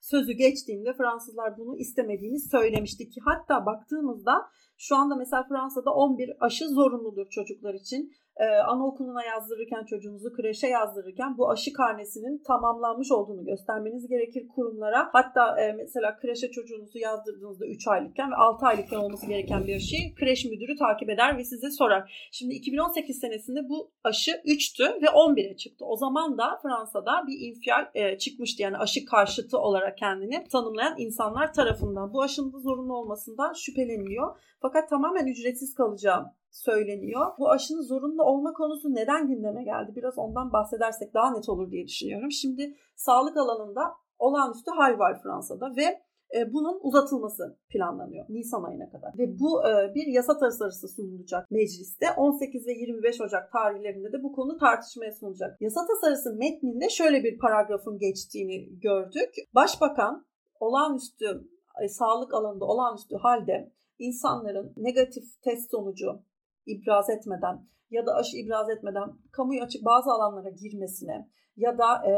sözü 0.02 0.34
geçtiğinde 0.34 0.94
Fransızlar 0.94 1.58
bunu 1.58 1.78
istemediğini 1.78 2.40
söylemişti 2.40 3.10
ki 3.10 3.22
hatta 3.26 3.66
baktığımızda 3.66 4.34
şu 4.78 4.96
anda 4.96 5.16
mesela 5.16 5.44
Fransa'da 5.50 5.92
11 5.94 6.32
aşı 6.40 6.66
zorunludur 6.70 7.30
çocuklar 7.30 7.74
için 7.74 8.12
e, 8.38 8.46
anaokuluna 8.46 9.24
yazdırırken 9.24 9.86
çocuğunuzu 9.86 10.34
kreşe 10.34 10.68
yazdırırken 10.68 11.38
bu 11.38 11.50
aşı 11.50 11.74
karnesinin 11.74 12.44
tamamlanmış 12.48 13.12
olduğunu 13.12 13.46
göstermeniz 13.46 14.08
gerekir 14.08 14.48
kurumlara. 14.48 15.10
Hatta 15.14 15.62
e, 15.62 15.74
mesela 15.74 16.18
kreşe 16.18 16.52
çocuğunuzu 16.52 17.00
yazdırdığınızda 17.00 17.66
3 17.68 17.88
aylıkken 17.88 18.32
ve 18.32 18.36
6 18.36 18.66
aylıkken 18.66 18.98
olması 18.98 19.28
gereken 19.28 19.68
bir 19.68 19.76
aşıyı 19.76 20.16
kreş 20.16 20.46
müdürü 20.46 20.76
takip 20.76 21.10
eder 21.10 21.38
ve 21.38 21.44
size 21.44 21.72
sorar. 21.72 22.30
Şimdi 22.32 22.54
2018 22.56 23.20
senesinde 23.20 23.70
bu 23.70 23.92
aşı 24.04 24.32
3'tü 24.32 25.02
ve 25.02 25.06
11'e 25.06 25.58
çıktı. 25.58 25.86
O 25.86 25.96
zaman 25.96 26.38
da 26.38 26.60
Fransa'da 26.64 27.28
bir 27.28 27.48
infial 27.48 27.86
e, 27.94 28.18
çıkmıştı. 28.18 28.64
Yani 28.64 28.78
aşı 28.78 29.06
karşıtı 29.06 29.60
olarak 29.60 29.98
kendini 29.98 30.48
tanımlayan 30.52 30.96
insanlar 30.98 31.54
tarafından. 31.54 32.14
Bu 32.14 32.22
aşının 32.22 32.54
da 32.54 32.60
zorunlu 32.60 32.98
olmasından 32.98 33.54
şüpheleniliyor. 33.54 34.38
Fakat 34.62 34.90
tamamen 34.90 35.28
ücretsiz 35.28 35.76
kalacağı 35.76 36.26
söyleniyor. 36.56 37.26
Bu 37.40 37.52
aşının 37.52 37.82
zorunlu 37.82 38.24
olma 38.24 38.54
konusu 38.54 38.96
neden 38.96 39.28
gündeme 39.28 39.64
geldi? 39.64 39.92
Biraz 39.96 40.18
ondan 40.18 40.54
bahsedersek 40.54 41.14
daha 41.14 41.32
net 41.32 41.50
olur 41.50 41.72
diye 41.72 41.88
düşünüyorum. 41.88 42.32
Şimdi 42.32 42.76
sağlık 42.96 43.38
alanında 43.38 43.82
olağanüstü 44.20 44.72
hal 44.72 45.00
var 45.00 45.22
Fransa'da 45.24 45.76
ve 45.76 46.02
e, 46.36 46.54
bunun 46.54 46.80
uzatılması 46.82 47.58
planlanıyor 47.70 48.26
Nisan 48.30 48.64
ayına 48.64 48.90
kadar. 48.90 49.18
Ve 49.18 49.40
bu 49.40 49.68
e, 49.68 49.96
bir 49.96 50.08
yasa 50.08 50.38
tasarısı 50.38 50.88
sunulacak 50.88 51.52
mecliste. 51.52 52.12
18 52.18 52.68
ve 52.68 52.72
25 52.72 53.22
Ocak 53.22 53.52
tarihlerinde 53.52 54.12
de 54.12 54.24
bu 54.24 54.34
konu 54.34 54.58
tartışmaya 54.58 55.12
sunulacak. 55.12 55.62
Yasa 55.62 55.88
tasarısı 55.88 56.34
metninde 56.34 56.90
şöyle 56.90 57.24
bir 57.24 57.38
paragrafın 57.38 57.98
geçtiğini 57.98 58.80
gördük. 58.80 59.34
Başbakan 59.56 60.26
olağanüstü 60.60 61.48
e, 61.84 61.88
sağlık 61.88 62.34
alanında 62.34 62.66
olağanüstü 62.66 63.16
halde 63.16 63.72
insanların 64.00 64.74
negatif 64.78 65.42
test 65.42 65.72
sonucu 65.72 66.22
ibraz 66.66 67.10
etmeden 67.10 67.68
ya 67.90 68.06
da 68.06 68.16
aşı 68.16 68.38
ibraz 68.38 68.70
etmeden 68.70 69.10
kamuya 69.32 69.64
açık 69.64 69.86
bazı 69.86 70.12
alanlara 70.12 70.50
girmesine 70.50 71.30
ya 71.58 71.78
da 71.78 72.08
e, 72.08 72.14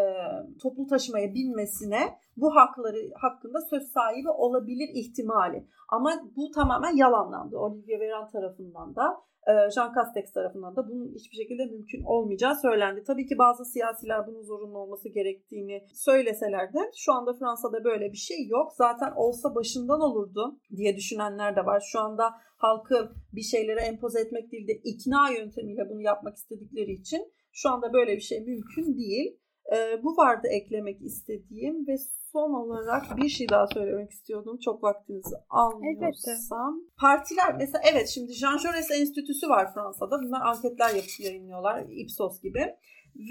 toplu 0.62 0.88
taşımaya 0.88 1.34
binmesine 1.34 2.18
bu 2.38 2.56
hakları 2.56 2.98
hakkında 3.16 3.62
söz 3.62 3.84
sahibi 3.84 4.30
olabilir 4.30 4.90
ihtimali. 4.94 5.68
Ama 5.90 6.14
bu 6.36 6.52
tamamen 6.52 6.96
yalanlandı. 6.96 7.58
Olivier 7.58 8.00
Véran 8.00 8.32
tarafından 8.32 8.96
da 8.96 9.18
e, 9.48 9.72
Jean 9.72 9.94
Castex 9.96 10.32
tarafından 10.32 10.76
da 10.76 10.90
bunun 10.90 11.12
hiçbir 11.16 11.38
şekilde 11.38 11.66
mümkün 11.66 12.04
olmayacağı 12.04 12.56
söylendi. 12.56 13.04
Tabii 13.04 13.28
ki 13.28 13.38
bazı 13.38 13.66
siyasiler 13.66 14.28
bunun 14.28 14.42
zorunlu 14.42 14.78
olması 14.78 15.10
gerektiğini 15.10 15.88
söyleseler 15.94 16.74
de 16.74 16.80
şu 16.96 17.14
anda 17.14 17.34
Fransa'da 17.34 17.84
böyle 17.84 18.12
bir 18.12 18.18
şey 18.18 18.48
yok. 18.48 18.74
Zaten 18.74 19.12
olsa 19.16 19.56
başından 19.56 20.02
olurdu 20.02 20.60
diye 20.76 20.96
düşünenler 20.96 21.56
de 21.56 21.66
var. 21.66 21.84
Şu 21.92 22.00
anda 22.00 22.34
halkı 22.58 23.12
bir 23.34 23.42
şeylere 23.42 23.80
empoze 23.82 24.20
etmek 24.20 24.52
değil 24.52 24.68
de 24.68 24.74
ikna 24.74 25.30
yöntemiyle 25.30 25.90
bunu 25.90 26.02
yapmak 26.02 26.36
istedikleri 26.36 26.92
için 26.92 27.32
şu 27.58 27.70
anda 27.70 27.94
böyle 27.94 28.16
bir 28.16 28.22
şey 28.22 28.40
mümkün 28.40 28.98
değil. 28.98 29.40
E, 29.76 30.04
bu 30.04 30.18
vardı 30.18 30.48
eklemek 30.52 31.02
istediğim 31.02 31.88
ve 31.88 31.96
son 32.32 32.54
olarak 32.54 33.18
bir 33.18 33.30
şey 33.30 33.50
daha 33.50 33.68
söylemek 33.68 34.12
istiyordum. 34.12 34.60
Çok 34.66 34.84
vaktinizi 34.84 35.36
almıyorsam. 35.50 36.04
Elbette. 36.04 36.96
Partiler 37.00 37.56
mesela 37.58 37.82
evet 37.92 38.08
şimdi 38.08 38.34
Jean 38.34 38.58
Jaurès 38.58 39.00
Enstitüsü 39.00 39.50
var 39.50 39.74
Fransa'da. 39.74 40.20
Bunlar 40.24 40.42
anketler 40.42 40.90
yapıp 40.96 41.20
yayınlıyorlar 41.20 41.86
Ipsos 41.90 42.42
gibi. 42.42 42.76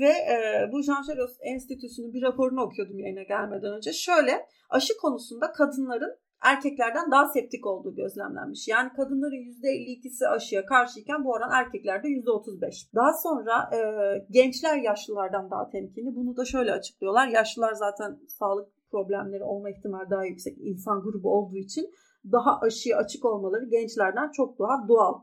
Ve 0.01 0.09
e, 0.09 0.37
bu 0.73 0.83
Jean 0.83 1.03
Jaurès 1.03 1.37
Enstitüsü'nün 1.41 2.15
bir 2.15 2.23
raporunu 2.23 2.63
okuyordum 2.63 2.99
yayına 2.99 3.23
gelmeden 3.23 3.73
önce. 3.77 3.93
Şöyle 3.93 4.47
aşı 4.71 4.97
konusunda 4.97 5.53
kadınların 5.53 6.19
erkeklerden 6.47 7.11
daha 7.11 7.29
septik 7.29 7.67
olduğu 7.67 7.95
gözlemlenmiş. 7.95 8.69
Yani 8.69 8.93
kadınların 8.97 9.43
%52'si 9.63 10.29
aşıya 10.29 10.67
karşıyken 10.67 11.25
bu 11.25 11.31
oran 11.31 11.51
erkeklerde 11.53 12.09
%35. 12.09 12.95
Daha 12.95 13.13
sonra 13.13 13.71
e, 13.77 13.81
gençler 14.31 14.77
yaşlılardan 14.77 15.51
daha 15.51 15.71
temkinli. 15.71 16.17
Bunu 16.17 16.37
da 16.37 16.45
şöyle 16.45 16.73
açıklıyorlar. 16.73 17.29
Yaşlılar 17.29 17.73
zaten 17.73 18.19
sağlık 18.29 18.69
problemleri 18.91 19.45
olma 19.45 19.71
ihtimali 19.71 20.11
daha 20.11 20.25
yüksek 20.25 20.59
insan 20.59 21.03
grubu 21.03 21.35
olduğu 21.35 21.57
için 21.57 21.91
daha 22.33 22.61
aşıya 22.61 22.97
açık 22.97 23.25
olmaları 23.25 23.65
gençlerden 23.71 24.31
çok 24.31 24.59
daha 24.59 24.89
doğal. 24.89 25.15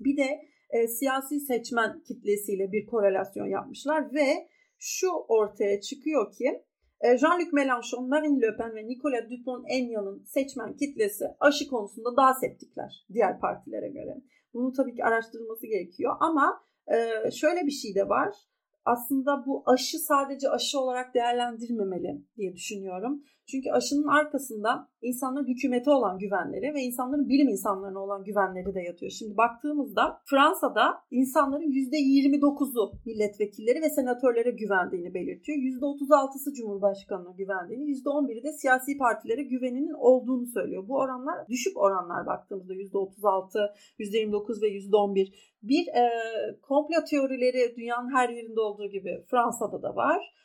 Bir 0.00 0.16
de 0.16 0.28
e, 0.70 0.88
siyasi 0.88 1.40
seçmen 1.40 2.02
kitlesiyle 2.02 2.72
bir 2.72 2.86
korelasyon 2.86 3.46
yapmışlar 3.46 4.14
ve 4.14 4.48
şu 4.78 5.08
ortaya 5.28 5.80
çıkıyor 5.80 6.32
ki 6.32 6.62
Jean-Luc 7.02 7.52
Mélenchon, 7.52 8.08
Marine 8.08 8.40
Le 8.42 8.56
Pen 8.56 8.74
ve 8.74 8.88
Nicolas 8.88 9.30
Dupont-Aignean'ın 9.30 10.24
seçmen 10.24 10.76
kitlesi 10.76 11.24
aşı 11.40 11.68
konusunda 11.68 12.16
daha 12.16 12.34
septikler 12.34 13.06
diğer 13.12 13.40
partilere 13.40 13.88
göre. 13.88 14.16
Bunu 14.54 14.72
tabii 14.72 14.94
ki 14.94 15.04
araştırılması 15.04 15.66
gerekiyor 15.66 16.16
ama 16.20 16.62
e, 16.86 17.30
şöyle 17.30 17.66
bir 17.66 17.70
şey 17.70 17.94
de 17.94 18.08
var 18.08 18.34
aslında 18.86 19.46
bu 19.46 19.62
aşı 19.66 19.98
sadece 19.98 20.50
aşı 20.50 20.80
olarak 20.80 21.14
değerlendirmemeli 21.14 22.22
diye 22.36 22.54
düşünüyorum. 22.54 23.22
Çünkü 23.50 23.70
aşının 23.70 24.06
arkasında 24.06 24.88
insanların 25.02 25.46
hükümete 25.46 25.90
olan 25.90 26.18
güvenleri 26.18 26.74
ve 26.74 26.80
insanların 26.80 27.28
bilim 27.28 27.48
insanlarına 27.48 28.00
olan 28.00 28.24
güvenleri 28.24 28.74
de 28.74 28.80
yatıyor. 28.80 29.12
Şimdi 29.12 29.36
baktığımızda 29.36 30.20
Fransa'da 30.24 30.98
insanların 31.10 31.70
%29'u 31.70 32.92
milletvekilleri 33.06 33.82
ve 33.82 33.90
senatörlere 33.90 34.50
güvendiğini 34.50 35.14
belirtiyor. 35.14 35.58
%36'sı 35.58 36.52
Cumhurbaşkanı'na 36.54 37.30
güvendiğini, 37.30 37.84
%11'i 37.84 38.42
de 38.44 38.52
siyasi 38.52 38.98
partilere 38.98 39.42
güveninin 39.42 39.94
olduğunu 39.98 40.46
söylüyor. 40.46 40.88
Bu 40.88 40.94
oranlar 40.96 41.48
düşük 41.48 41.76
oranlar 41.76 42.26
baktığımızda 42.26 42.74
%36, 42.74 43.74
%29 43.98 44.62
ve 44.62 44.68
%11. 44.68 45.32
Bir 45.62 45.86
e, 45.88 46.10
komplo 46.62 47.04
teorileri 47.10 47.76
dünyanın 47.76 48.14
her 48.14 48.28
yerinde 48.28 48.60
olduğu 48.60 48.86
gibi 48.86 49.24
Fransa'da 49.30 49.82
da 49.82 49.96
var 49.96 50.36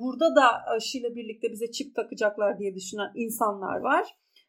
burada 0.00 0.36
da 0.36 0.66
aşıyla 0.66 1.14
birlikte 1.14 1.52
bize 1.52 1.70
çip 1.70 1.94
takacaklar 1.96 2.58
diye 2.58 2.74
düşünen 2.74 3.10
insanlar 3.14 3.80
var. 3.80 4.04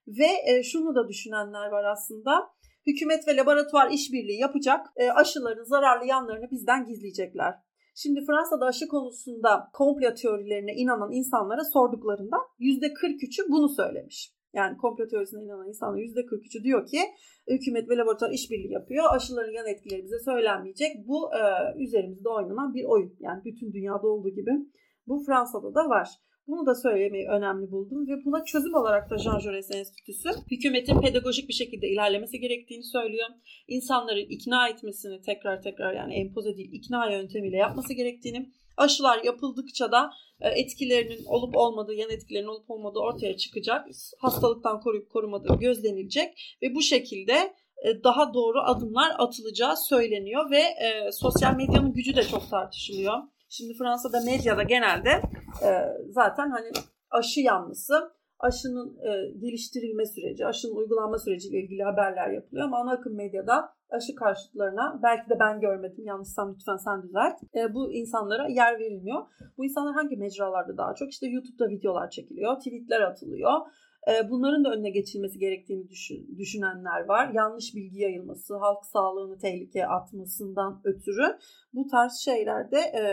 Ve 0.08 0.30
e, 0.46 0.64
şunu 0.64 0.96
da 0.96 1.08
düşünenler 1.08 1.68
var 1.68 1.84
aslında. 1.84 2.50
Hükümet 2.88 3.28
ve 3.28 3.36
laboratuvar 3.36 3.92
işbirliği 3.92 4.40
yapacak. 4.40 4.88
E, 4.96 5.12
aşıların 5.12 5.64
zararlı 5.64 6.06
yanlarını 6.06 6.52
bizden 6.52 6.86
gizleyecekler. 6.86 7.54
Şimdi 7.96 8.26
Fransa'da 8.26 8.66
aşı 8.66 8.88
konusunda 8.88 9.70
komplo 9.74 10.14
teorilerine 10.14 10.74
inanan 10.74 11.12
insanlara 11.12 11.64
sorduklarında 11.64 12.38
%43'ü 12.60 13.52
bunu 13.52 13.70
söylemiş. 13.70 14.34
Yani 14.54 14.78
komplo 14.78 15.08
teorisine 15.08 15.44
inanan 15.44 15.68
insanların 15.68 16.02
%43'ü 16.02 16.64
diyor 16.64 16.88
ki 16.88 17.00
hükümet 17.48 17.90
ve 17.90 17.98
laboratuvar 17.98 18.32
işbirliği 18.32 18.72
yapıyor. 18.72 19.06
Aşıların 19.10 19.52
yan 19.52 19.68
etkileri 19.68 20.04
bize 20.04 20.20
söylenmeyecek. 20.20 20.92
Bu 21.08 21.30
e, 21.34 21.42
üzerimizde 21.84 22.30
oynanan 22.30 22.74
bir 22.74 22.86
oyun. 22.86 23.16
Yani 23.20 23.42
bütün 23.46 23.74
dünyada 23.74 24.08
olduğu 24.08 24.30
gibi 24.30 24.52
bu 25.10 25.24
Fransa'da 25.24 25.76
da 25.76 25.90
var. 25.90 26.10
Bunu 26.48 26.66
da 26.66 26.76
söylemeyi 26.76 27.28
önemli 27.28 27.72
buldum 27.72 28.08
ve 28.08 28.26
buna 28.26 28.44
çözüm 28.44 28.74
olarak 28.74 29.10
da 29.10 29.18
Jean 29.18 29.40
Jaurès 29.40 29.78
Enstitüsü 29.78 30.30
hükümetin 30.52 31.02
pedagojik 31.02 31.50
bir 31.50 31.54
şekilde 31.54 31.88
ilerlemesi 31.88 32.40
gerektiğini 32.40 32.84
söylüyor. 32.84 33.28
İnsanları 33.68 34.20
ikna 34.20 34.70
etmesini 34.70 35.22
tekrar 35.22 35.62
tekrar 35.62 35.94
yani 35.94 36.14
empoze 36.14 36.58
değil 36.58 36.70
ikna 36.74 37.12
yöntemiyle 37.12 37.58
yapması 37.58 37.94
gerektiğini, 37.94 38.50
aşılar 38.78 39.24
yapıldıkça 39.24 39.92
da 39.92 40.12
e, 40.42 40.50
etkilerinin 40.50 41.26
olup 41.26 41.58
olmadığı, 41.58 41.94
yan 41.94 42.10
etkilerinin 42.10 42.48
olup 42.48 42.72
olmadığı 42.72 43.00
ortaya 43.00 43.38
çıkacak. 43.38 43.88
Hastalıktan 44.20 44.80
koruyup 44.80 45.10
korumadığı 45.10 45.60
gözlenilecek 45.60 46.58
ve 46.62 46.76
bu 46.76 46.82
şekilde 46.82 47.54
e, 47.86 48.04
daha 48.04 48.34
doğru 48.34 48.62
adımlar 48.62 49.12
atılacağı 49.18 49.78
söyleniyor 49.78 50.52
ve 50.52 50.60
e, 50.60 51.12
sosyal 51.12 51.56
medyanın 51.56 51.94
gücü 51.94 52.16
de 52.16 52.24
çok 52.24 52.50
tartışılıyor. 52.50 53.14
Şimdi 53.50 53.74
Fransa'da 53.78 54.20
medyada 54.26 54.64
genelde 54.64 55.10
e, 55.64 55.70
zaten 56.10 56.50
hani 56.50 56.72
aşı 57.10 57.40
yanlısı, 57.42 58.12
aşının 58.40 58.98
e, 58.98 59.40
geliştirilme 59.40 60.06
süreci, 60.06 60.46
aşının 60.46 60.76
uygulanma 60.76 61.18
süreciyle 61.18 61.60
ilgili 61.60 61.84
haberler 61.84 62.30
yapılıyor 62.30 62.66
ama 62.66 62.80
ana 62.80 62.92
akım 62.92 63.16
medyada 63.16 63.74
aşı 63.90 64.16
karşıtlarına 64.16 65.00
belki 65.04 65.30
de 65.30 65.40
ben 65.40 65.60
görmedim 65.60 66.06
yanlışsam 66.06 66.54
lütfen 66.54 66.78
sen 66.78 67.04
düzelt. 67.04 67.34
E, 67.56 67.74
bu 67.74 67.94
insanlara 67.94 68.48
yer 68.48 68.80
verilmiyor. 68.80 69.26
Bu 69.58 69.66
insanlar 69.66 69.94
hangi 69.94 70.18
mecralarda 70.18 70.78
daha 70.78 70.96
çok? 70.96 71.10
İşte 71.10 71.28
YouTube'da 71.28 71.70
videolar 71.70 72.10
çekiliyor, 72.10 72.58
tweetler 72.58 73.02
atılıyor. 73.02 73.52
Ee, 74.08 74.30
bunların 74.30 74.64
da 74.66 74.70
önüne 74.70 74.90
geçilmesi 74.90 75.40
gerektiğini 75.40 75.90
düşün, 75.90 76.38
düşünenler 76.38 77.06
var. 77.08 77.32
Yanlış 77.34 77.76
bilgi 77.76 78.00
yayılması, 78.00 78.58
halk 78.58 78.86
sağlığını 78.86 79.38
tehlikeye 79.38 79.88
atmasından 79.88 80.82
ötürü 80.84 81.38
bu 81.74 81.88
tarz 81.88 82.14
şeylerde 82.14 82.78
e, 82.78 83.04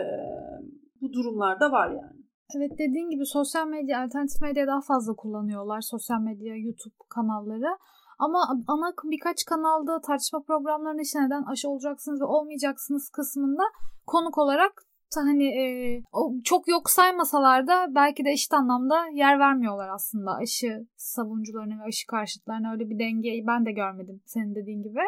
bu 1.01 1.13
durumlarda 1.13 1.73
var 1.73 1.91
yani. 1.91 2.27
Evet 2.57 2.79
dediğin 2.79 3.11
gibi 3.11 3.27
sosyal 3.27 3.67
medya, 3.67 4.03
alternatif 4.03 4.43
medya 4.43 4.67
daha 4.67 4.81
fazla 4.81 5.15
kullanıyorlar. 5.15 5.81
Sosyal 5.81 6.21
medya, 6.21 6.57
YouTube 6.57 6.95
kanalları. 7.09 7.79
Ama 8.19 8.39
ana 8.69 8.93
birkaç 9.05 9.45
kanalda 9.45 10.01
tartışma 10.01 10.43
programlarının 10.43 11.03
işte 11.03 11.19
neden 11.23 11.43
aşı 11.43 11.69
olacaksınız 11.69 12.21
ve 12.21 12.25
olmayacaksınız 12.25 13.11
kısmında 13.11 13.63
konuk 14.07 14.39
olarak 14.39 14.86
hani 15.15 15.45
e, 15.45 15.67
o 16.13 16.35
çok 16.45 16.69
yok 16.69 16.91
saymasalar 16.91 17.67
da 17.67 17.87
belki 17.95 18.25
de 18.25 18.31
eşit 18.31 18.53
anlamda 18.53 19.09
yer 19.13 19.39
vermiyorlar 19.39 19.89
aslında 19.89 20.35
aşı 20.35 20.87
savunucularına 20.97 21.79
ve 21.79 21.83
aşı 21.89 22.07
karşıtlarına 22.07 22.73
öyle 22.73 22.91
bir 22.91 22.99
dengeyi 22.99 23.47
ben 23.47 23.67
de 23.67 23.73
görmedim 23.73 24.23
senin 24.27 24.55
dediğin 24.55 24.83
gibi. 24.83 25.01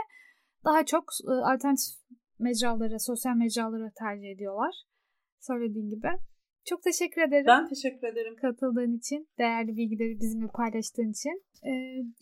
Daha 0.64 0.84
çok 0.84 1.04
e, 1.28 1.32
alternatif 1.32 1.94
mecraları, 2.38 3.00
sosyal 3.00 3.34
mecraları 3.34 3.92
tercih 3.98 4.30
ediyorlar. 4.30 4.74
Söylediğin 5.40 5.90
gibi. 5.90 6.08
Çok 6.68 6.82
teşekkür 6.82 7.22
ederim. 7.22 7.44
Ben 7.48 7.68
teşekkür 7.68 8.06
ederim. 8.06 8.34
Katıldığın 8.40 8.96
için, 8.98 9.28
değerli 9.38 9.76
bilgileri 9.76 10.20
bizimle 10.20 10.46
paylaştığın 10.54 11.10
için. 11.10 11.42
Ee, 11.66 11.70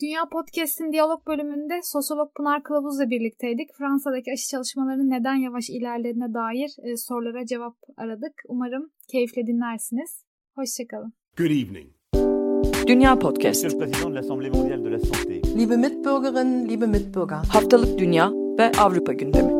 Dünya 0.01 0.21
Podcast'in 0.31 0.91
diyalog 0.91 1.27
bölümünde 1.27 1.79
sosyolog 1.83 2.35
Pınar 2.35 2.63
Kılavuz'la 2.63 3.09
birlikteydik. 3.09 3.69
Fransa'daki 3.77 4.31
aşı 4.31 4.47
çalışmalarının 4.47 5.09
neden 5.09 5.35
yavaş 5.35 5.69
ilerlediğine 5.69 6.33
dair 6.33 6.69
e, 6.83 6.97
sorulara 6.97 7.45
cevap 7.45 7.75
aradık. 7.97 8.33
Umarım 8.47 8.91
keyifle 9.11 9.47
dinlersiniz. 9.47 10.23
Hoşçakalın. 10.55 11.13
Good 11.37 11.45
evening. 11.45 11.89
Dünya 12.87 13.19
Podcast. 13.19 13.63
Monsieur 13.63 13.73
le 13.73 13.85
Président 13.85 14.11
de 14.11 14.15
l'Assemblée 14.15 14.51
mondiale 14.57 14.83
de 14.85 14.91
la 14.91 14.99
santé. 14.99 15.57
Liebe 15.57 15.77
Mitbürgerinnen, 15.77 16.69
liebe 16.69 16.87
Mitbürger. 16.87 17.37
Haftalık 17.53 17.99
Dünya 17.99 18.31
ve 18.59 18.71
Avrupa 18.79 19.13
gündemi. 19.13 19.56